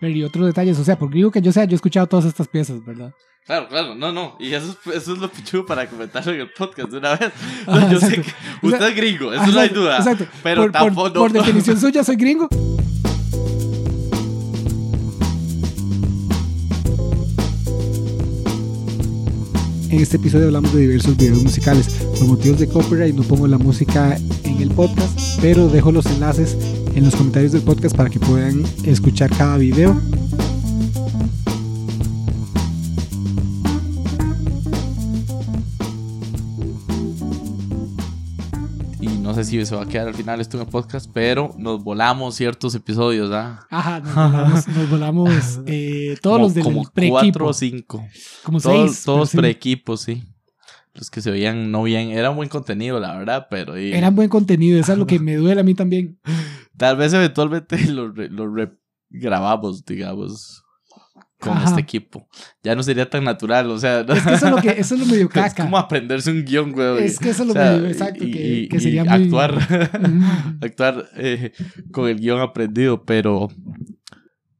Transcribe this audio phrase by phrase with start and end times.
[0.00, 2.24] Pero y otros detalles, o sea, porque digo que yo sea, yo he escuchado todas
[2.24, 3.12] estas piezas, ¿verdad?
[3.44, 4.36] Claro, claro, no, no.
[4.38, 7.32] Y eso, es- eso es lo pichudo para comentarlo en el podcast de una vez.
[7.66, 8.32] No, Ajá, yo sé que
[8.66, 9.96] usted es gringo, eso Ah, no hay duda.
[9.98, 10.26] Exacto.
[10.42, 11.12] Pero por, por- tampoco.
[11.14, 12.48] por definición suya, soy gringo.
[19.90, 21.88] En este episodio hablamos de diversos videos musicales.
[22.18, 26.56] Por motivos de copyright no pongo la música en el podcast, pero dejo los enlaces
[26.94, 29.96] en los comentarios del podcast para que puedan escuchar cada video.
[39.00, 41.54] Y no sé si se va a quedar al final esto en el podcast, pero
[41.56, 43.66] nos volamos ciertos episodios, ¿ah?
[43.70, 47.14] Ajá, nos volamos, nos volamos, eh, todos Como- los del como pre-equipo.
[47.20, 48.04] cuatro o cinco.
[48.42, 49.04] Como Todos, seis.
[49.04, 50.24] todos pre-equipos, sí.
[50.94, 52.10] Los que se veían no bien.
[52.10, 53.78] Era buen contenido, la verdad, pero.
[53.80, 56.18] y- Eran buen contenido, eso es lo que me duele a mí también.
[56.78, 58.72] Tal vez eventualmente lo, re- lo re-
[59.10, 60.64] grabamos, digamos,
[61.40, 61.68] con Ajá.
[61.68, 62.28] este equipo.
[62.62, 64.00] Ya no sería tan natural, o sea.
[64.00, 65.64] Es que eso es lo que eso es lo medio Es caca.
[65.64, 67.04] como aprenderse un guion, güey.
[67.04, 69.04] Es que eso es lo O sea, medio exacto, y- que, y- que y sería
[69.04, 69.12] muy...
[69.24, 69.58] actuar,
[70.62, 71.52] actuar eh,
[71.92, 73.48] con el guion aprendido, pero,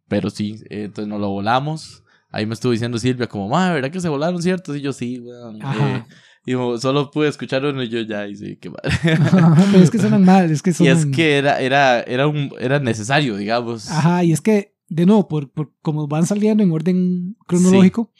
[0.08, 2.04] pero sí, eh, entonces nos lo volamos.
[2.30, 4.76] Ahí me estuvo diciendo Silvia, como, madre, ¿verdad que se volaron ciertos?
[4.76, 5.62] Y yo, sí, weón.
[5.64, 6.06] Ajá.
[6.48, 8.90] Y como, solo pude escuchar uno y yo ya, y sí, qué madre.
[9.02, 12.78] Pero es que suenan mal, es que Y es que era, era, era, un, era
[12.78, 13.90] necesario, digamos.
[13.90, 18.10] Ajá, y es que, de nuevo, por, por como van saliendo en orden cronológico,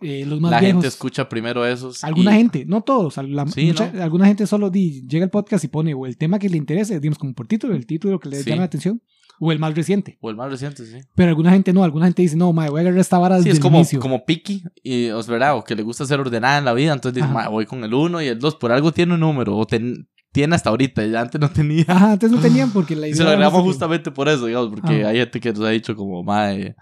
[0.00, 0.74] eh, los más La viejos...
[0.82, 2.04] gente escucha primero esos.
[2.04, 4.02] Alguna y- gente, no todos, la- Sí, mucha- ¿no?
[4.02, 7.00] alguna gente solo di- llega al podcast y pone o el tema que le interese,
[7.00, 8.50] digamos como por título, el título que le Sí.
[8.50, 9.00] llama la atención,
[9.38, 10.16] o el más reciente.
[10.20, 10.96] O el más reciente, sí.
[11.14, 13.44] Pero alguna gente no, alguna gente dice, no, madre, voy a agarrar esta vara Sí,
[13.44, 14.00] desde es como, el inicio.
[14.00, 16.92] como picky, y, o, es verdad, o que le gusta ser ordenada en la vida,
[16.92, 17.34] entonces dice, Ajá.
[17.44, 20.08] "Ma, voy con el 1 y el 2, por algo tiene un número, o ten-
[20.32, 21.84] tiene hasta ahorita, ya antes no tenía.
[21.88, 24.68] Ajá, antes no tenían porque la Y idea se lo agregamos justamente por eso, digamos,
[24.68, 25.08] porque Ajá.
[25.08, 26.76] hay gente que nos ha dicho como, madre,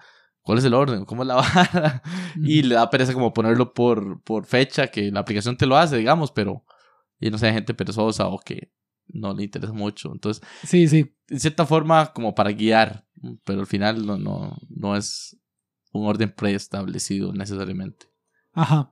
[0.45, 1.05] ¿cuál es el orden?
[1.05, 2.03] ¿Cómo es la vara?
[2.37, 5.97] Y le da pereza como ponerlo por, por fecha, que la aplicación te lo hace,
[5.97, 6.65] digamos, pero,
[7.19, 8.71] y no sé, hay gente perezosa o que
[9.09, 11.15] no le interesa mucho, entonces Sí, sí.
[11.29, 13.07] en cierta forma como para guiar,
[13.45, 15.37] pero al final no, no, no es
[15.93, 18.07] un orden preestablecido necesariamente.
[18.53, 18.91] Ajá.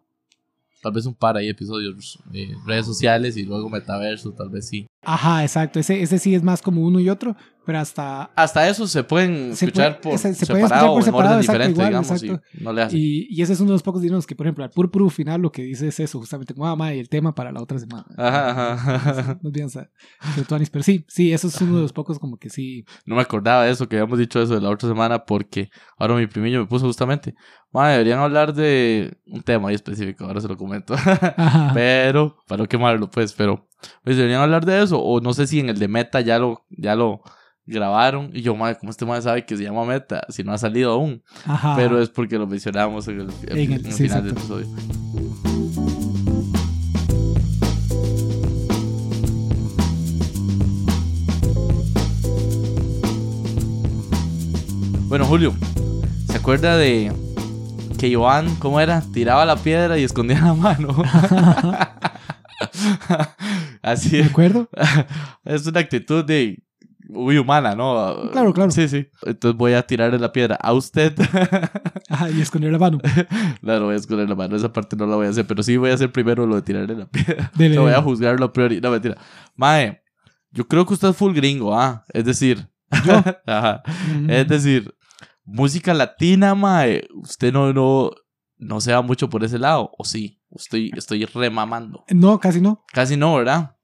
[0.83, 4.87] Tal vez un par ahí episodios de redes sociales y luego metaverso, tal vez sí.
[5.03, 5.81] Ajá, exacto.
[5.81, 7.37] Ese, ese sí es más como uno y otro,
[7.67, 8.25] pero hasta...
[8.37, 11.41] Hasta eso se pueden Se escuchar puede- por se separado escuchar por en orden separado,
[11.41, 12.43] exacto, diferente, igual, digamos, exacto.
[12.59, 12.97] y no le hace.
[12.99, 15.41] Y, y ese es uno de los pocos dinos que, por ejemplo, al puro final
[15.43, 18.05] lo que dice es eso, justamente como, ah, madre, el tema para la otra semana.
[18.17, 19.39] Ajá, ajá.
[19.43, 19.51] No
[20.57, 22.85] Anis, pero sí, sí, eso es uno de los pocos como que sí.
[23.05, 26.15] No me acordaba de eso, que habíamos dicho eso de la otra semana, porque ahora
[26.15, 27.35] mi primillo me puso justamente,
[27.73, 30.95] "Mae, deberían hablar de un tema ahí específico, ahora se lo comento.
[30.95, 31.71] Ajá.
[31.75, 33.69] pero, para no quemarlo, pues, pero,
[34.05, 36.65] pues deberían hablar de eso, o no sé si en el de Meta ya lo,
[36.71, 37.23] ya lo
[37.67, 40.59] grabaron, y yo, madre, ¿cómo este madre sabe que se llama Meta si no ha
[40.59, 41.23] salido aún?
[41.45, 41.75] Ajá.
[41.77, 44.67] Pero es porque lo mencionamos en el, En en el sí, final del episodio.
[55.09, 55.53] Bueno, Julio,
[56.27, 57.13] ¿se acuerda de
[57.99, 59.03] que Iván, ¿cómo era?
[59.13, 60.89] Tiraba la piedra y escondía la mano.
[63.83, 64.69] Así ¿De acuerdo?
[65.45, 66.63] Es una actitud de
[67.09, 68.31] muy humana, ¿no?
[68.31, 68.71] Claro, claro.
[68.71, 69.07] Sí, sí.
[69.27, 71.15] Entonces voy a tirarle la piedra a usted.
[72.09, 72.99] Ajá, y esconder la mano.
[73.61, 74.57] Claro, voy a esconder la mano.
[74.57, 76.63] Esa parte no la voy a hacer, pero sí voy a hacer primero lo de
[76.63, 77.51] tirarle la piedra.
[77.55, 78.81] Dele, Lo voy a juzgarlo a priori.
[78.81, 79.17] No, mentira.
[79.57, 80.03] Mae,
[80.51, 82.05] yo creo que usted es full gringo, ¿ah?
[82.13, 82.69] Es decir,
[83.05, 83.23] Yo.
[83.47, 83.83] Ajá.
[84.15, 84.31] Mm.
[84.31, 84.95] Es decir,
[85.45, 88.11] música latina, mae, usted no, no,
[88.59, 89.91] no se va mucho por ese lado.
[89.99, 92.05] O sí, estoy, estoy remamando.
[92.11, 92.85] No, casi no.
[92.93, 93.77] Casi no, ¿verdad?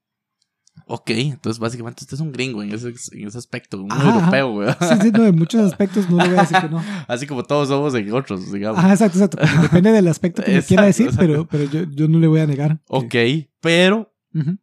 [0.87, 4.53] Ok, entonces básicamente usted es un gringo en ese, en ese aspecto, un Ajá, europeo,
[4.53, 4.69] güey.
[4.81, 6.83] Sí, sí, no, en muchos aspectos no le voy a decir que no.
[7.09, 8.79] Así como todos somos en otros, digamos.
[8.79, 9.61] Ajá, exacto, exacto.
[9.63, 12.41] Depende del aspecto que me quiera Exacto, decir, pero, pero yo, yo no le voy
[12.41, 12.79] a negar.
[12.79, 13.15] que- Ok,
[13.61, 14.15] pero,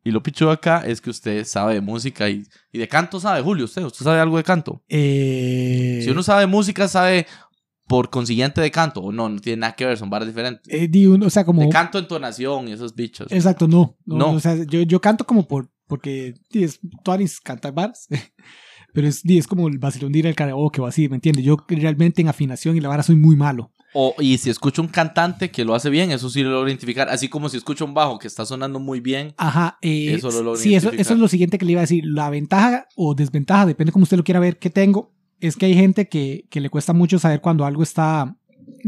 [0.05, 3.41] y lo pichudo acá es que usted sabe de música y, y de canto sabe,
[3.41, 4.81] Julio, usted, usted sabe algo de canto.
[4.87, 7.27] Eh, Si uno sabe música, sabe
[7.87, 10.61] por consiguiente de canto, o no, no tiene nada que ver, son varas diferentes.
[10.73, 11.61] eh, di un- o sea, como...
[11.61, 13.31] De canto, entonación y esos bichos.
[13.31, 13.95] Exacto, no.
[14.05, 14.31] No, No.
[14.31, 15.69] O sea, yo, yo canto como por...
[15.87, 18.07] Porque es, Tuanis canta bars.
[18.93, 21.43] Pero es, es como el vacilón de ir al karaoke o así, ¿me entiendes?
[21.45, 23.71] Yo realmente en afinación y la vara soy muy malo.
[23.93, 27.07] O, y si escucho un cantante que lo hace bien, eso sí lo logro identificar.
[27.09, 29.33] Así como si escucho un bajo que está sonando muy bien.
[29.37, 29.77] Ajá.
[29.81, 31.01] eh, Eso lo logro sí, eso, identificar.
[31.01, 32.03] eso es lo siguiente que le iba a decir.
[32.05, 35.13] La ventaja o desventaja, depende como usted lo quiera ver, que tengo,
[35.47, 38.35] es que hay gente que, que le cuesta mucho saber cuando algo está...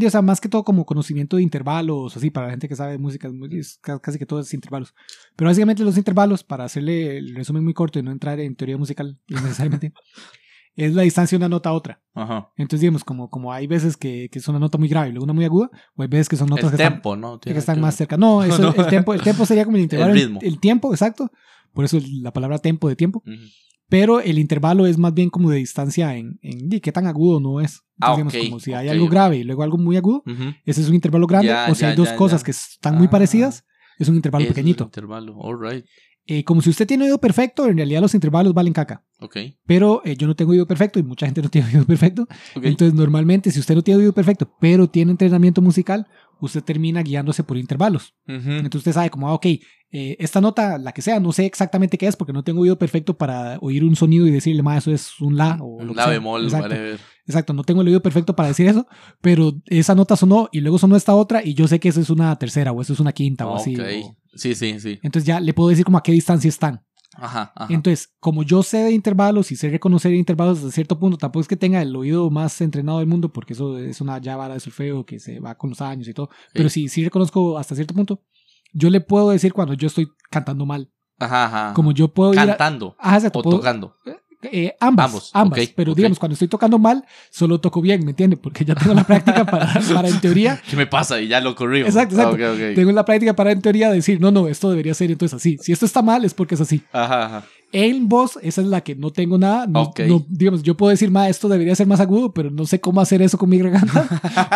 [0.06, 2.98] O sea, más que todo como conocimiento de intervalos, así, para la gente que sabe
[2.98, 4.94] música, es casi que todo es intervalos.
[5.36, 8.77] Pero básicamente los intervalos, para hacerle el resumen muy corto y no entrar en teoría
[8.77, 9.94] musical innecesariamente,
[10.75, 12.01] es la distancia de una nota a otra.
[12.13, 12.51] Ajá.
[12.57, 15.24] Entonces, digamos, como, como hay veces que, que es una nota muy grave y luego
[15.24, 17.39] una muy aguda, o hay veces que son notas El que están, tempo, ¿no?
[17.39, 18.18] que están que más cerca.
[18.18, 18.75] No, eso, No.
[18.75, 20.13] El, tiempo, el tiempo sería como el intervalo.
[20.13, 20.39] ritmo.
[20.44, 21.31] El tiempo, exacto.
[21.74, 23.24] Por eso la palabra tempo de tiempo.
[23.25, 23.45] Ujú.
[23.89, 27.62] Pero el intervalo es más bien como de distancia en, en qué tan agudo no
[27.62, 27.81] es.
[27.81, 30.24] Entonces, Ah, digamos, ok, como si hay ok, algo grave y luego algo muy agudo,
[30.25, 30.54] Ujú.
[30.66, 31.48] ese es un intervalo grande.
[31.48, 33.12] Ya, o si ya, hay dos ya, cosas que están muy Ah.
[33.12, 33.63] parecidas,
[33.98, 34.84] es un intervalo es pequeñito.
[34.84, 35.86] intervalo, all right.
[36.30, 39.01] Eh, como si usted tiene oído perfecto, en realidad los intervalos valen caca.
[39.22, 39.38] Ok.
[39.66, 42.28] Pero eh, yo no tengo oído perfecto y mucha gente no tiene oído perfecto.
[42.56, 46.06] Entonces, normalmente, si usted no tiene oído perfecto, pero tiene entrenamiento musical,
[46.39, 48.13] usted termina guiándose por intervalos.
[48.25, 51.98] Entonces, usted sabe como, ah, ok, eh, esta nota, la que sea, no sé exactamente
[51.98, 54.92] qué es porque no tengo oído perfecto para oír un sonido y decirle, ma, eso
[54.92, 56.12] es un la o lo Un que la sea".
[56.13, 57.00] bemol, Exacto, whatever.
[57.25, 58.86] exacto, no tengo el oído perfecto para decir eso,
[59.22, 62.10] pero esa nota sonó y luego sonó esta otra y yo sé que eso es
[62.10, 63.75] una tercera o eso es una quinta o así.
[63.75, 63.86] Ok.
[64.04, 65.00] o- Sí, sí, sí.
[65.01, 66.81] Entonces ya le puedo decir como a qué distancia están.
[67.19, 67.74] Ajá, ajá.
[67.74, 71.48] Entonces, como yo sé de intervalos y sé reconocer intervalos hasta cierto punto, tampoco es
[71.48, 74.60] que tenga el oído más entrenado del mundo, porque eso es una ya vara de
[74.60, 76.30] solfeo que se va con los años y todo.
[76.54, 78.22] Pero sí, sí reconozco hasta cierto punto.
[78.74, 80.92] Yo le puedo decir cuando yo estoy cantando mal.
[81.19, 81.74] Ajá, ajá.
[81.74, 83.96] Como yo puedo ir a- Cantando Ajá, exacto, o puedo- tocando.
[84.52, 85.60] Eh, ambas, Ambos, ambas.
[85.60, 85.98] ok, pero ok.
[85.98, 88.40] digamos, cuando estoy tocando mal, solo toco bien, ¿me entiendes?
[88.42, 91.20] Porque ya tengo la práctica para, para en teoría, ¿Qué me pasa?
[91.22, 91.88] Y ya lo corrijo.
[91.88, 92.38] Exacto, exacto.
[92.44, 92.76] Ah, ok, ok.
[92.76, 95.58] tengo la práctica para en teoría decir, no, no, esto debería ser entonces así.
[95.62, 96.82] Si esto está mal es porque es así.
[96.92, 97.44] Ajá, ajá.
[97.74, 99.68] En voz, esa es la que no tengo nada.
[99.68, 102.80] No, no, digamos, yo puedo decir, ma, esto debería ser más agudo, pero no sé
[102.80, 104.08] cómo hacer eso con mi garganta.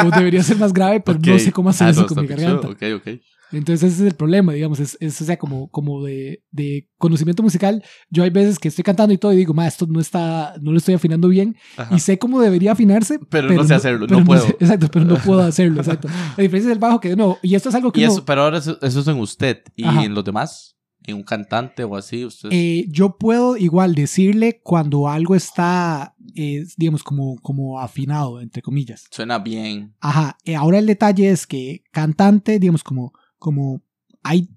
[0.06, 2.28] o debería ser más grave, pero no sé cómo hacer Ah, eso no, con mi
[2.28, 2.70] garganta.
[2.70, 3.08] Ok, ok.
[3.52, 7.44] Entonces ese es el problema, digamos, es, es, o sea, como, como de, de conocimiento
[7.44, 7.84] musical.
[8.10, 10.72] Yo hay veces que estoy cantando y todo y digo, ma, esto no está, no
[10.72, 11.96] lo estoy afinando bien Ajá.
[11.96, 13.20] y sé cómo debería afinarse.
[13.30, 14.46] Pero no sé hacerlo, pero no puedo.
[14.48, 16.08] sé- exacto, pero no puedo hacerlo, exacto.
[16.38, 18.26] La diferencia es el bajo que no, y esto es algo que Y uno- eso,
[18.26, 19.62] pero ahora eso, eso es en usted.
[19.76, 20.04] ¿Y Ajá.
[20.06, 20.78] en los demás?
[21.04, 22.24] ¿En un cantante o así?
[22.24, 22.50] Usted...
[22.52, 29.08] Eh, yo puedo igual decirle cuando algo está, eh, digamos, como, como afinado, entre comillas.
[29.10, 29.96] Suena bien.
[30.00, 30.38] Ajá.
[30.46, 33.82] eh, ahora el detalle es que cantante, digamos, como, como
[34.22, 34.48] hay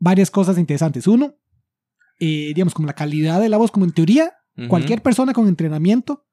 [0.00, 1.06] varias cosas interesantes.
[1.06, 1.36] Uno,
[2.18, 4.66] eh, digamos, como la calidad de la voz, como en teoría, Ujú.
[4.68, 6.26] cualquier persona con entrenamiento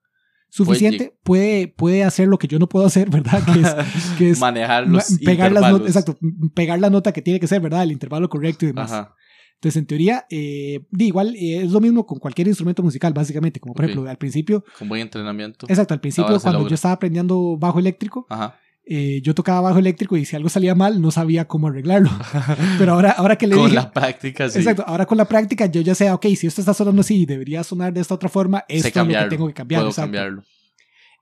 [0.50, 3.42] suficiente puede, puede hacer lo que yo no puedo hacer, ¿verdad?
[3.44, 3.74] Que es,
[4.18, 6.18] que es Manejar ma- los pegar las notas, exacto,
[6.54, 7.84] pegar la nota que tiene que ser, ¿verdad?
[7.84, 8.90] El intervalo correcto y demás.
[8.92, 9.14] Ajá.
[9.54, 13.60] Entonces, en teoría, eh, igual eh, es lo mismo con cualquier instrumento musical, básicamente.
[13.60, 13.90] Como por Ok.
[13.90, 15.66] ejemplo, al principio, Con buen entrenamiento.
[15.70, 18.58] exacto, al principio, cuando yo estaba aprendiendo bajo eléctrico, Ajá.
[18.86, 22.10] Eh, yo tocaba bajo eléctrico y si algo salía mal, no sabía cómo arreglarlo.
[22.78, 23.76] Pero ahora, ahora que le Con dije.
[23.76, 24.58] la práctica, sí.
[24.58, 27.26] Exacto, ahora con la práctica yo ya sé, ok, si esto está sonando así y
[27.26, 29.80] debería sonar de esta otra forma, esto es lo que tengo que cambiar.
[29.80, 30.06] Puedo exacto.
[30.06, 30.42] cambiarlo.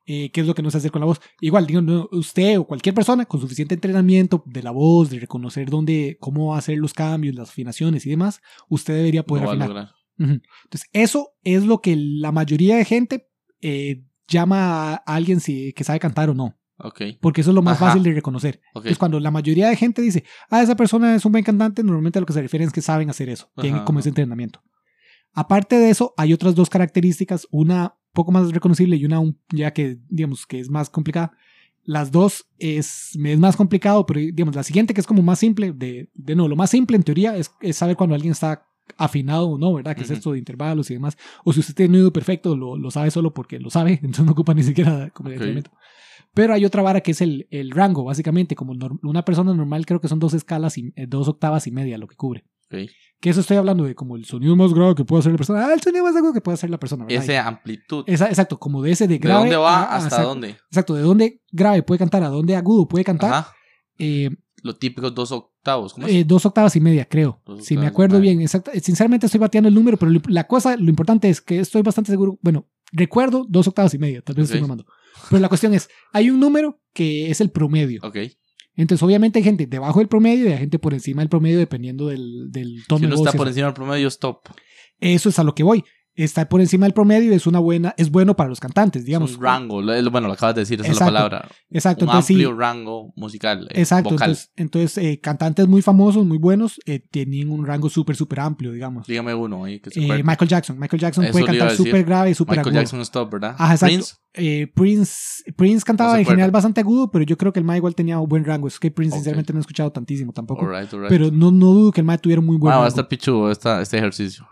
[0.04, 1.20] Eh, ¿Qué es lo que no sé hacer con la voz?
[1.40, 5.70] Igual, digo, no, usted o cualquier persona con suficiente entrenamiento de la voz, de reconocer
[5.70, 9.92] dónde, cómo hacer los cambios, las afinaciones y demás, usted debería poder afinar.
[10.18, 10.40] Ujú.
[10.64, 13.28] Entonces, eso es lo que la mayoría de gente
[13.60, 17.02] eh, llama a alguien si, que sabe cantar o no, Ok.
[17.20, 17.86] porque eso es lo más Ajá.
[17.88, 18.60] fácil de reconocer.
[18.74, 18.78] Ok.
[18.84, 22.18] Entonces, cuando la mayoría de gente dice, ah, esa persona es un buen cantante, normalmente
[22.18, 24.00] a lo que se refiere es que saben hacer eso, tienen Ajá, como ajá.
[24.00, 24.62] ese entrenamiento.
[25.34, 29.72] Aparte de eso, hay otras dos características, una poco más reconocible y una un- ya
[29.72, 31.32] que, digamos, que es más complicada.
[31.84, 35.72] Las dos es, es más complicado, pero digamos, la siguiente que es como más simple,
[35.72, 38.66] de, de no, lo más simple en teoría es, es saber cuando alguien está
[38.98, 39.94] afinado o no, ¿verdad?
[39.96, 40.12] Que Ujú.
[40.12, 41.16] es esto de intervalos y demás.
[41.44, 44.24] O si usted tiene un oído perfecto, lo, lo sabe solo porque lo sabe, entonces
[44.26, 45.42] no ocupa ni siquiera como el Ok.
[46.34, 48.72] Pero hay otra vara que es el, el rango, básicamente, como
[49.02, 52.06] una persona normal creo que son dos escalas y eh, dos octavas y media lo
[52.06, 52.44] que cubre.
[53.20, 55.66] Que eso estoy hablando de como el sonido más grave que puede hacer la persona.
[55.66, 57.04] Ah, el sonido más agudo que puede hacer la persona.
[57.04, 57.22] ¿verdad?
[57.22, 58.02] Esa amplitud.
[58.06, 59.40] Esa- exacto, como de ese de ¿De grave.
[59.40, 60.48] dónde va a- hasta exacto, dónde?
[60.70, 63.30] Exacto, de dónde grave puede cantar a dónde agudo puede cantar.
[63.32, 63.52] Ajá.
[63.98, 64.30] Eh,
[64.62, 65.92] Los típicos dos octavos.
[65.92, 66.14] ¿Cómo es?
[66.14, 67.42] eh, dos octavas y media, creo.
[67.60, 68.40] Si me acuerdo bien.
[68.40, 68.70] Exacto.
[68.80, 72.10] Sinceramente estoy bateando el número, pero lo- la cosa, lo importante es que estoy bastante
[72.10, 72.38] seguro.
[72.40, 74.54] Bueno, recuerdo dos octavas y media, tal vez Ok.
[74.54, 74.86] estoy mamando.
[75.30, 78.00] Pero la cuestión es, hay un número que es el promedio.
[78.02, 78.18] Ok.
[78.74, 82.08] Entonces, obviamente hay gente debajo del promedio y hay gente por encima del promedio dependiendo
[82.08, 84.48] del, del tono Si de uno voz está por encima del promedio, stop.
[84.98, 85.84] Eso es a lo que voy.
[86.14, 89.30] Estar por encima del promedio es una buena, es bueno para los cantantes, digamos.
[89.30, 89.82] es un rango.
[90.10, 91.08] Bueno, lo acabas de decir, esa Exacto.
[91.08, 91.48] es la palabra.
[91.70, 92.34] Exacto, un entonces sí.
[92.34, 93.66] amplio rango musical.
[93.70, 94.28] eh, Exacto, vocal.
[94.30, 98.72] entonces, entonces eh, cantantes muy famosos, muy buenos, eh, tienen un rango súper, súper amplio,
[98.72, 99.06] digamos.
[99.06, 100.22] Dígame uno ahí que se Eh.
[100.22, 100.78] Michael Jackson.
[100.78, 102.82] Michael Jackson Eso puede cantar súper grave y súper Michael agudo.
[102.82, 103.54] Jackson stop, ¿verdad?
[103.58, 103.94] Ajá, exacto.
[103.94, 104.14] Prince.
[104.34, 107.78] Eh, Prince, Prince cantaba No en general bastante agudo, pero yo creo que el Mae
[107.78, 108.68] igual tenía un buen rango.
[108.68, 110.68] Es que Prince, sinceramente, no he escuchado tantísimo tampoco.
[111.08, 112.88] Pero no, no dudo que el Mae tuviera muy buen Ah, va a rango.
[112.90, 114.46] estar pichudo esta, este ejercicio.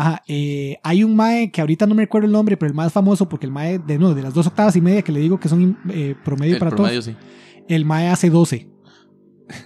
[0.00, 2.92] Ajá, eh, hay un Mae que ahorita no me recuerdo el nombre, pero el más
[2.92, 5.40] famoso, porque el Mae de, no, de las dos octavas y media que le digo
[5.40, 7.64] que son eh, promedio El para promedio, todos, sí.
[7.68, 8.68] el Mae hace 12.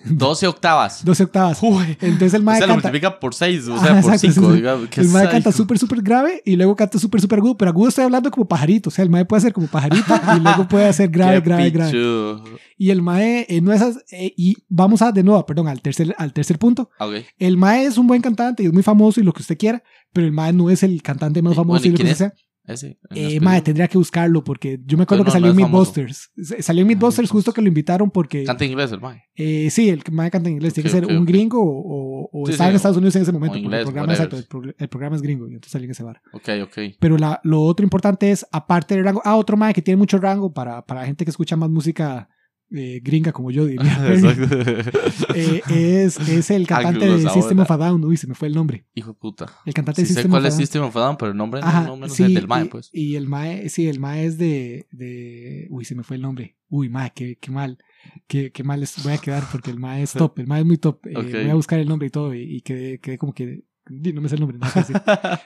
[0.05, 1.05] 12 octavas.
[1.05, 1.59] 12 octavas.
[1.61, 1.97] Uy.
[2.01, 2.89] Entonces el O mae sea, lo canta.
[2.89, 4.33] multiplica por 6, o sea, por exacto, 5.
[4.33, 4.53] sí, sí.
[4.57, 4.89] digamos.
[4.89, 7.57] Qué El mae canta súper, súper grave y luego canta súper, súper agudo.
[7.57, 8.91] Pero agudo estoy hablando como pajarito.
[8.91, 11.91] O sea, el mae puede hacer como pajarito y luego puede hacer grave, grave, grave.
[11.91, 12.45] pichudo.
[12.79, 13.83] Y el mae eh, no es.
[13.83, 16.89] as- eh, y vamos a, de nuevo, perdón, al tercer, al tercer punto.
[16.99, 17.15] Ah, Ok.
[17.39, 19.83] El mae es un buen cantante y es muy famoso y lo que usted quiera.
[20.12, 22.04] Pero el mae no es el cantante más Y, famoso bueno, ¿y y lo que
[22.04, 22.33] quién sea.
[22.64, 22.87] Ese.
[22.87, 23.45] Eh, específico.
[23.45, 25.92] mae, tendría que buscarlo porque yo me acuerdo Pero que salió no en es famoso.
[26.00, 26.31] Mythbusters.
[26.64, 28.45] Salió en Mythbusters justo que lo invitaron porque.
[28.45, 29.25] Canta en inglés el mae.
[29.35, 30.73] Eh, sí, el mae canta en inglés.
[30.73, 33.59] Tiene que ser un gringo o, o- Sí, sí, en Estados Unidos en ese momento.
[33.59, 36.21] inglés, el, programa, exacto, el, el programa es gringo y entonces salió en ese bar.
[36.33, 36.78] Ok, ok.
[37.00, 40.19] Pero la, lo otro importante es, aparte del rango, ah, otro mae que tiene mucho
[40.19, 42.28] rango para, para gente que escucha más música
[42.75, 43.83] eh, gringa, como yo diría.
[45.35, 47.29] Eh, es, es el cantante de.
[47.31, 48.05] System of a Down.
[48.05, 48.87] Uy, se me fue el nombre.
[48.95, 49.47] Hijo de puta.
[49.64, 50.57] El cantante Sí de sé System cuál of a es.
[50.57, 52.67] System of a Down, pero el nombre no- Ajá, no menos sí, es del mae,
[52.67, 52.91] pues.
[52.93, 55.67] Y el mae, sí, el mae es de, de...
[55.71, 56.57] Uy, se me fue el nombre.
[56.69, 57.79] Uy, mae, qué, qué mal.
[58.26, 60.38] Qué, qué mal es- voy a quedar porque el mae es top.
[60.38, 61.07] El mae es muy top.
[61.07, 61.14] Eh.
[61.43, 63.64] Voy a buscar el nombre y todo y, y quedé, quedé como que...
[63.88, 64.97] No me sé el nombre, decir.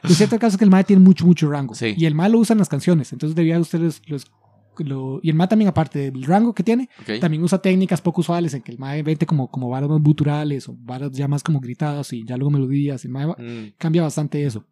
[0.03, 1.75] Lo cierto caso es que el mae tiene mucho, mucho rango.
[1.77, 1.95] Sí.
[1.97, 3.13] Y el mae lo usa en las canciones.
[3.13, 4.03] Entonces debía ustedes...
[4.07, 4.27] Los,
[4.85, 6.89] lo, y el mae también, aparte del rango que tiene,
[7.21, 10.69] también usa técnicas poco usuales en que el mae vete como, como varas más guturales
[10.69, 13.05] o varas ya más como gritadas y ya luego melodías.
[13.05, 14.65] El mae Mm, cambia bastante eso.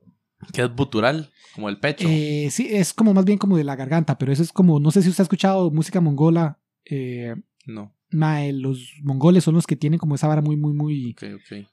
[0.53, 1.31] ¿Qué es butural?
[1.55, 2.07] Como el pecho.
[2.09, 4.91] Eh, sí, es como más bien como de la garganta, pero eso es como, no
[4.91, 6.59] sé si usted ha escuchado música mongola.
[6.85, 7.35] Eh,
[7.67, 7.94] no.
[8.15, 11.17] Mae, los mongoles son los que tienen como esa vara muy, muy, muy,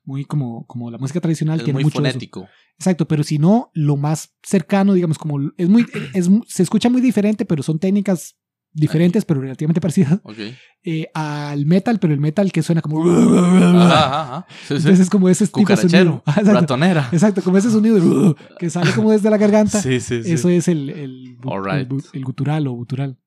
[0.03, 2.01] muy como, como la música tradicional Es tiene muy mucho eso.
[2.12, 2.48] fonético.
[2.77, 7.01] Exacto, pero si no, lo más cercano, digamos, como es muy, es, se escucha muy
[7.01, 8.38] diferente, pero son técnicas
[8.74, 10.38] diferentes, pero relativamente parecidas Ok.
[10.83, 13.03] eh, al metal, pero el metal que suena como.
[13.03, 14.45] Ajá, ajá, ajá.
[14.50, 14.74] Sí, sí.
[14.75, 16.24] Entonces es como ese tipo sonido.
[16.27, 17.10] Exacto, Ratonera.
[17.12, 19.81] exacto, como ese sonido de- que sale como desde la garganta.
[19.81, 20.31] Sí, sí, sí.
[20.31, 21.91] Eso es el, el, el right.
[22.13, 23.17] el gutural o gutural.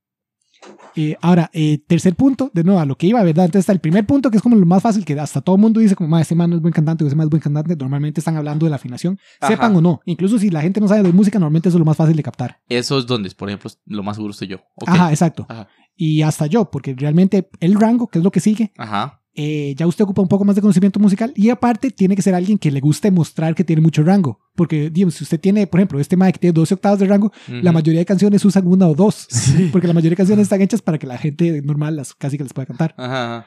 [0.97, 3.47] Eh, ahora, eh, tercer punto, de nuevo, a lo que iba, ¿verdad?
[3.47, 5.62] Entonces está el primer punto, que es como lo más fácil, que hasta todo el
[5.62, 7.42] mundo dice como, "Ma, este man no es buen cantante o ese man es buen
[7.42, 7.75] cantante.
[7.76, 9.52] Normalmente están hablando de la afinación, Ajá.
[9.52, 10.00] sepan o no.
[10.06, 12.23] Incluso si la gente no sabe de música, normalmente eso es lo más fácil de
[12.23, 12.61] captar.
[12.68, 14.59] Eso es donde, por ejemplo, lo más seguro soy yo.
[14.87, 15.47] Ajá, exacto.
[15.49, 15.68] Ajá.
[15.97, 19.21] Y hasta yo, porque realmente el rango, que es lo que sigue, Ajá.
[19.34, 22.34] Eh, ya usted ocupa un poco más de conocimiento musical y aparte tiene que ser
[22.34, 24.40] alguien que le guste mostrar que tiene mucho rango.
[24.54, 27.72] Porque, digamos, si usted tiene, por ejemplo, este mic tiene 12 octavas de rango, la
[27.72, 29.26] mayoría de canciones usan una o dos.
[29.28, 29.68] Sí.
[29.72, 32.44] Porque la mayoría de canciones están hechas para que la gente normal las casi que
[32.44, 32.94] les pueda cantar.
[32.96, 33.46] Ajá.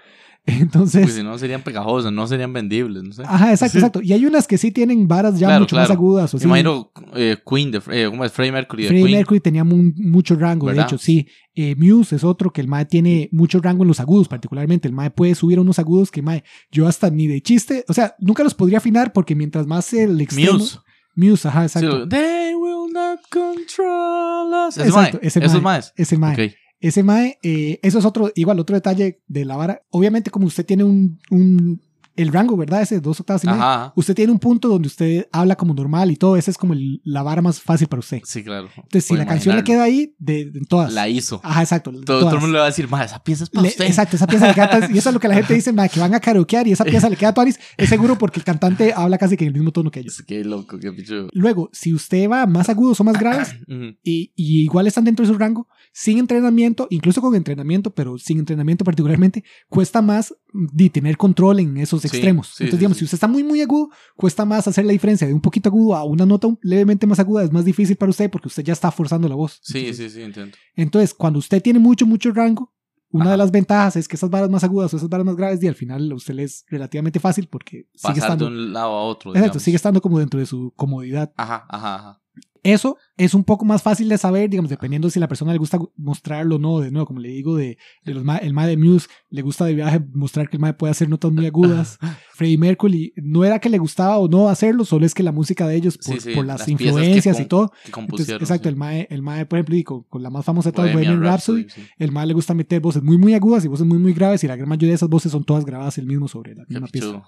[0.49, 3.21] Entonces, Pues si no serían pegajosos, no serían vendibles, no sé.
[3.25, 3.77] ajá, exacto, Sí.
[3.79, 4.01] exacto.
[4.01, 6.33] Y hay unas que sí tienen varas ya Claro, mucho más agudas.
[6.33, 6.45] O sí.
[6.45, 8.31] imagino eh, Queen de eh, ¿cómo es?
[8.31, 9.17] Freddie Mercury de Freddie Queen.
[9.17, 10.83] Mercury tenía mu- mucho rango, ¿Verdad?
[10.83, 11.27] de hecho, sí.
[11.53, 14.87] Eh, Muse es otro que el MAE tiene mucho rango en los agudos, particularmente.
[14.87, 17.93] El MAE puede subir a unos agudos que MAE, yo hasta ni de chiste, o
[17.93, 20.53] sea, nunca los podría afinar porque mientras más el extremo.
[20.59, 20.77] Muse.
[21.15, 22.07] Muse, ajá, exacto.
[22.07, 24.77] They will not control us.
[24.77, 25.27] Ese Exacto, mae.
[25.27, 25.81] ese Esos mae.
[25.95, 26.33] Ese MAE.
[26.47, 26.53] Ok.
[26.79, 29.81] Ese MAE, eh, eso es otro, igual otro detalle de la vara.
[29.89, 31.81] Obviamente, como usted tiene un, un
[32.15, 32.81] el rango, ¿verdad?
[32.81, 33.93] Ese dos octavas y ajá.
[33.95, 36.35] Usted tiene un punto donde usted habla como normal y todo.
[36.35, 38.21] Ese es como el- la vara más fácil para usted.
[38.25, 38.69] Sí, claro.
[38.75, 40.91] Entonces, si la canción le queda ahí, de, de todas.
[40.93, 41.39] La hizo.
[41.43, 41.91] Ajá, exacto.
[42.03, 43.85] Todo, el mundo le va a decir, mae, esa pieza es para Le- usted.
[43.85, 45.99] exacto, esa pieza le queda y eso es lo que la gente dice, "Ma, que
[45.99, 48.93] van a karaokear y esa pieza le queda a Tuanis, es seguro porque el cantante
[48.95, 50.19] habla casi que en el mismo tono que ellos.
[50.19, 51.27] Es que loco, qué pichu.
[51.33, 53.55] Luego, si usted va más agudos o más graves
[54.03, 55.67] y, y igual están dentro de su rango,
[55.99, 61.75] sin entrenamiento, incluso con entrenamiento, pero sin entrenamiento particularmente, cuesta más de tener control en
[61.77, 62.49] esos Sí, extremos.
[62.49, 62.99] sí, Entonces, digamos, sí.
[62.99, 65.95] si usted está muy, muy agudo, cuesta más hacer la diferencia de un poquito agudo
[65.95, 67.43] a una nota levemente más aguda.
[67.43, 69.59] Es más difícil para usted porque usted ya está forzando la voz.
[69.63, 70.55] Sí, Entonces, sí, sí, entiendo.
[70.75, 72.71] entonces, cuando usted tiene mucho, mucho rango,
[73.09, 73.31] una Ajá.
[73.31, 75.67] de las ventajas es que esas varas más agudas o esas varas más graves, y
[75.67, 78.91] al final a usted le es relativamente fácil porque sigue Pasar de estando, un lado
[78.91, 79.31] a otro.
[79.31, 79.63] exacto, digamos.
[79.63, 81.33] sigue estando como dentro de su comodidad.
[81.37, 82.21] Ajá, ajá, ajá.
[82.67, 85.79] Eso es un poco más fácil de saber, digamos, dependiendo si la persona le gusta
[85.95, 86.79] mostrarlo o no.
[86.79, 89.73] De nuevo, como le digo, de, de los ma- el de Muse le gusta de
[89.73, 91.97] viaje mostrar que el MAE puede hacer notas muy agudas.
[92.33, 95.67] Freddie Mercury no era que le gustaba o no hacerlo, solo es que la música
[95.67, 97.69] de ellos, por, Sí, sí, por las, influencias y todo.
[97.69, 98.41] Que Entonces, compusieron.
[98.43, 98.69] exacto, sí.
[98.69, 101.21] el MAE, el MAE, por ejemplo, y con, con la más famosa de todas, Bohemian
[101.23, 104.43] Rhapsody, el MAE le gusta meter voces muy, muy agudas y voces muy, muy graves,
[104.43, 106.87] y la gran mayoría de esas voces son todas grabadas el mismo sobre la misma
[106.87, 107.23] pieza.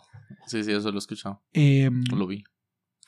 [0.47, 1.41] Sí, sí, eso lo he escuchado.
[1.53, 2.43] Eh, Lo vi.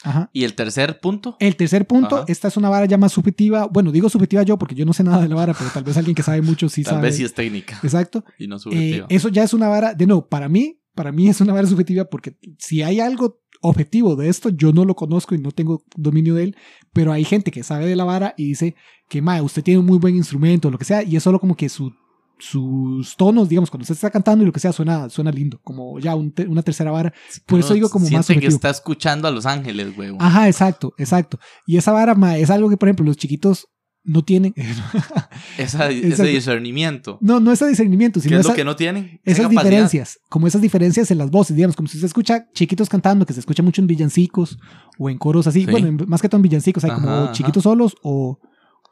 [0.03, 0.29] Ajá.
[0.33, 1.37] Y el tercer punto.
[1.39, 2.25] El tercer punto, Ajá.
[2.27, 3.67] esta es una vara ya más subjetiva.
[3.67, 5.97] Bueno, digo subjetiva yo porque yo no sé nada de la vara, pero tal vez
[5.97, 7.03] alguien que sabe mucho sí Tal sabe.
[7.07, 8.23] vez sí es técnica Exacto.
[8.39, 9.05] y no Eh, subjetiva.
[9.09, 12.05] eso ya es una vara, de nuevo, para mí, para mí es una vara subjetiva
[12.05, 16.33] porque si hay algo objetivo de esto, yo no lo conozco y no tengo dominio
[16.35, 16.55] de él,
[16.93, 18.75] pero hay gente que sabe de la vara y dice
[19.07, 21.55] que, mae, usted tiene un muy buen instrumento, lo que sea, y es solo como
[21.55, 21.93] que su,
[22.41, 25.99] sus tonos, digamos, cuando usted está cantando y lo que sea, suena, suena lindo, como
[25.99, 27.13] ya un te- una tercera vara.
[27.45, 28.55] por eso Uno digo como más Siente que subjetivo.
[28.55, 30.13] está escuchando a Los Ángeles, güey.
[30.19, 31.39] Ajá, exacto, exacto.
[31.67, 33.67] Y esa vara, mae, es algo que, por ejemplo, los chiquitos
[34.03, 34.53] no tienen.
[35.57, 37.17] Esa- ese discernimiento.
[37.21, 39.19] no, no es discernimiento, ¿Qué sino es lo esa- que no tienen?
[39.23, 39.63] Esa esas capacidad.
[39.63, 43.33] diferencias, como esas diferencias en las voces, digamos, como si usted escucha chiquitos cantando, que
[43.33, 44.57] se escucha mucho en villancicos
[44.97, 45.71] o en coros así, Sí.
[45.71, 47.31] bueno, en- más que todo en villancicos, hay Ajá, como ajá.
[47.33, 48.39] chiquitos solos o,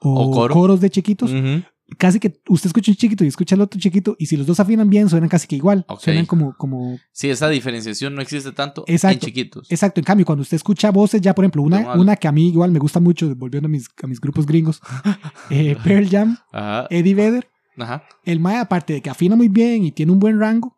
[0.02, 0.54] o O coro.
[0.54, 1.32] coros de chiquitos.
[1.32, 1.64] Ujú.
[1.98, 4.60] Casi que usted escucha un chiquito y escucha el otro chiquito, y si los dos
[4.60, 5.86] afinan bien, suenan casi que igual.
[5.88, 6.02] Ok.
[6.02, 9.26] Suenan como, como Sí, esa diferenciación no existe tanto Exacto.
[9.26, 9.72] en chiquitos.
[9.72, 12.50] Exacto, en cambio, cuando usted escucha voces, ya por ejemplo, una, una que a mí
[12.50, 14.82] igual me gusta mucho, volviendo a mis, a mis grupos gringos,
[15.50, 16.88] eh, Pearl Jam, Ajá.
[16.90, 18.04] Eddie Vedder, Ajá.
[18.26, 20.78] el Mae, aparte de que afina muy bien y tiene un buen rango,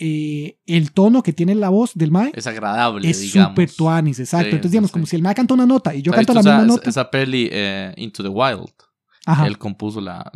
[0.00, 4.44] eh, el tono que tiene la voz del Mae Es agradable, es súper tuanis, exacto.
[4.44, 4.92] Sí, Entonces, digamos, sí.
[4.92, 6.90] como si el Mae canta una nota y yo ¿Has canto la misma esa, nota.
[6.90, 8.70] Esa peli eh, Into the Wild.
[9.28, 10.32] Ajá, Él compuso la,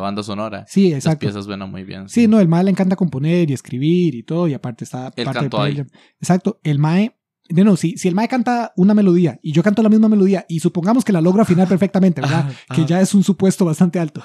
[0.00, 0.64] banda sonora.
[0.68, 1.18] Sí, Las exacto.
[1.18, 2.08] piezas suenan muy bien.
[2.08, 5.24] Sí, no, el Mae le encanta componer y escribir y todo, y aparte está Él
[5.24, 5.84] parte de cantó ahí.
[6.20, 7.17] Exacto, el Mae.
[7.50, 10.44] No, no, si, si el Mae canta una melodía y yo canto la misma melodía
[10.48, 12.50] y supongamos que la logro afinar perfectamente, ¿verdad?
[12.74, 14.22] Que ya es un supuesto bastante alto.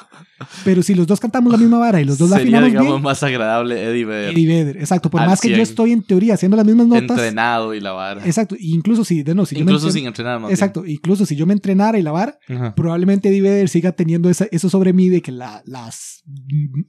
[0.65, 2.91] Pero si los dos cantamos la misma vara y los dos la Sería, afinamos digamos,
[2.93, 4.33] bien, más agradable Eddie Vedder.
[4.33, 5.09] Eddie Vedder, exacto.
[5.09, 5.61] Por más que yo 100.
[5.63, 8.25] estoy en teoría haciendo las mismas notas, Entrenado y la vara.
[8.25, 8.55] exacto.
[8.59, 11.45] Incluso si, de no, si yo me Incluso sin entrenar más exacto, incluso si yo
[11.45, 12.37] me entrenara y la vara.
[12.49, 12.75] Ajá.
[12.75, 16.23] probablemente Eddie Vedder siga teniendo esa- eso sobre mí de que la- las,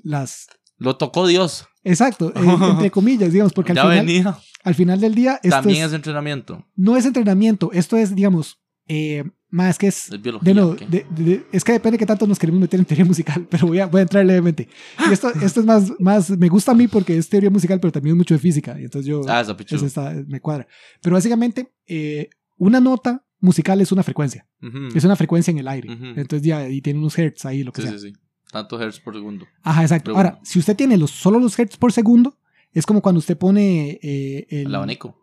[0.03, 0.47] las,
[0.79, 1.67] Lo tocó Dios.
[1.85, 4.39] exacto, eh, entre comillas, digamos, porque al ya final, venía.
[4.65, 6.65] al final del día esto También es- es entrenamiento.
[6.77, 10.53] no es entrenamiento, esto es, digamos, eh, más que es Es biología.
[10.53, 13.47] De de- de- es que depende de qué tanto nos queremos meter en teoría musical,
[13.51, 14.69] pero voy a, voy a entrar levemente.
[15.09, 17.93] Y esto, esto es más, más, me gusta a mí porque es teoría musical, pero
[17.93, 18.79] también es mucho de física.
[18.81, 20.67] Y entonces yo, Ah, esa está, me cuadra.
[21.01, 24.47] Pero básicamente, eh, una nota musical es una frecuencia.
[24.63, 24.89] Ujú.
[24.97, 25.93] Es una frecuencia en el aire.
[25.95, 26.05] Ujú.
[26.21, 27.99] Entonces ya, y tiene unos hertz ahí, lo que Sí, sea.
[27.99, 28.17] sí, sí.
[28.55, 29.49] Tantos hertz por segundo.
[29.65, 30.13] Ajá, exacto.
[30.13, 30.47] Pero Ahora, bueno.
[30.47, 32.39] si usted tiene los, solo los hertz por segundo,
[32.73, 34.67] es como cuando usted pone eh, el...
[34.69, 35.19] El abanico.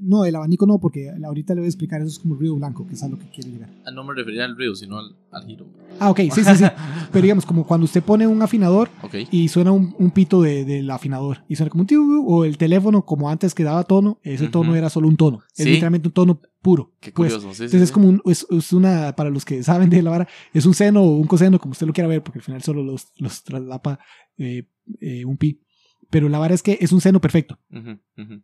[0.00, 2.86] No, el abanico no, porque ahorita le voy a explicar, eso es como ruido blanco,
[2.86, 3.68] que es a lo que quiere llegar.
[3.84, 5.66] Ah, No me refería al ruido, sino al, al giro.
[6.00, 6.64] Ah, ok, sí, sí, sí.
[7.12, 9.14] Pero digamos, como cuando usted pone un afinador Ok.
[9.30, 12.56] y suena un, un pito de- del afinador y suena como un tiu, o el
[12.56, 14.78] teléfono como antes que daba tono, ese tono Ujú.
[14.78, 15.40] era solo un tono.
[15.56, 15.70] Es Sí.
[15.70, 16.92] literalmente un tono puro.
[17.00, 17.32] Qué pues.
[17.34, 17.50] curioso.
[17.50, 17.94] sí, sí, Entonces es sí.
[17.94, 21.02] como un, es, es una, para los que saben de la vara, es un seno
[21.02, 23.98] o un coseno, como usted lo quiera ver, porque al final solo los, los traslapa
[24.38, 24.68] eh,
[25.00, 25.60] eh, un pi.
[26.08, 27.58] Pero la vara es que es un seno perfecto.
[27.70, 28.42] Ujú, ujú.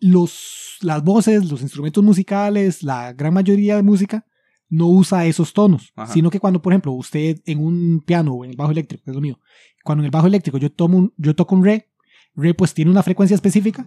[0.00, 4.26] Los, las voces, los instrumentos musicales, la gran mayoría de música
[4.68, 6.12] no usa esos tonos, Ajá.
[6.12, 9.10] sino que cuando, por ejemplo, usted en un piano o en el bajo eléctrico, que
[9.10, 9.38] es lo mío,
[9.84, 11.88] cuando en el bajo eléctrico yo, tomo un- yo toco un re,
[12.34, 13.86] re pues tiene una frecuencia específica,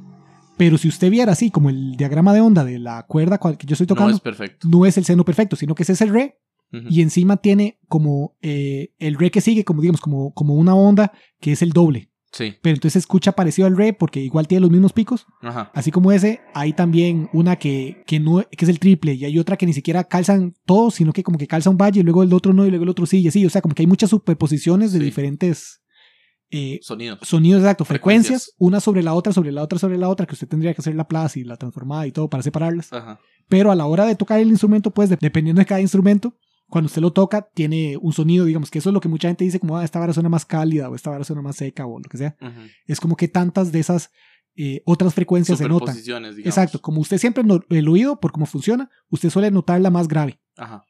[0.58, 3.68] pero si usted viera así como el diagrama de onda de la cuerda cual- que
[3.68, 4.68] yo estoy No tocando, es perfecto.
[4.70, 6.38] no es el seno perfecto, sino que ese es el re
[6.72, 11.12] y encima tiene como eh, el re que sigue, como digamos, como, como una onda
[11.42, 12.12] que es el doble.
[12.32, 12.56] Sí.
[12.62, 15.26] Pero entonces se escucha parecido al re porque igual tiene los mismos picos.
[15.42, 15.72] Ajá.
[15.74, 19.40] Así como ese, hay también una que, que, no, que es el triple y hay
[19.40, 22.22] otra que ni siquiera calzan todos, sino que como que calza un valle y luego
[22.22, 23.46] el otro no y luego el otro sí y así.
[23.46, 25.06] O sea, como que hay muchas superposiciones de Sí.
[25.06, 25.82] diferentes
[26.52, 27.20] eh, Sonidos.
[27.24, 28.56] sonidos, exacto, frecuencias, Frecuencias.
[28.58, 30.96] una sobre la otra, sobre la otra, sobre la otra, que usted tendría que hacer
[30.96, 32.92] la plaza y la transformada y todo para separarlas.
[32.92, 33.20] Ajá.
[33.48, 36.36] Pero a la hora de tocar el instrumento, pues de- dependiendo de cada instrumento,
[36.70, 39.44] cuando usted lo toca, tiene un sonido, digamos, que eso es lo que mucha gente
[39.44, 42.00] dice como, ah, esta vara suena más cálida o esta vara suena más seca o
[42.00, 42.36] lo que sea.
[42.86, 44.12] Es como que tantas de esas
[44.56, 45.96] eh, otras frecuencias se notan.
[46.36, 46.58] Digamos.
[46.58, 50.08] Exacto, como usted siempre, no- el oído, por cómo funciona, usted suele notar la más
[50.10, 50.84] grave, Ajá.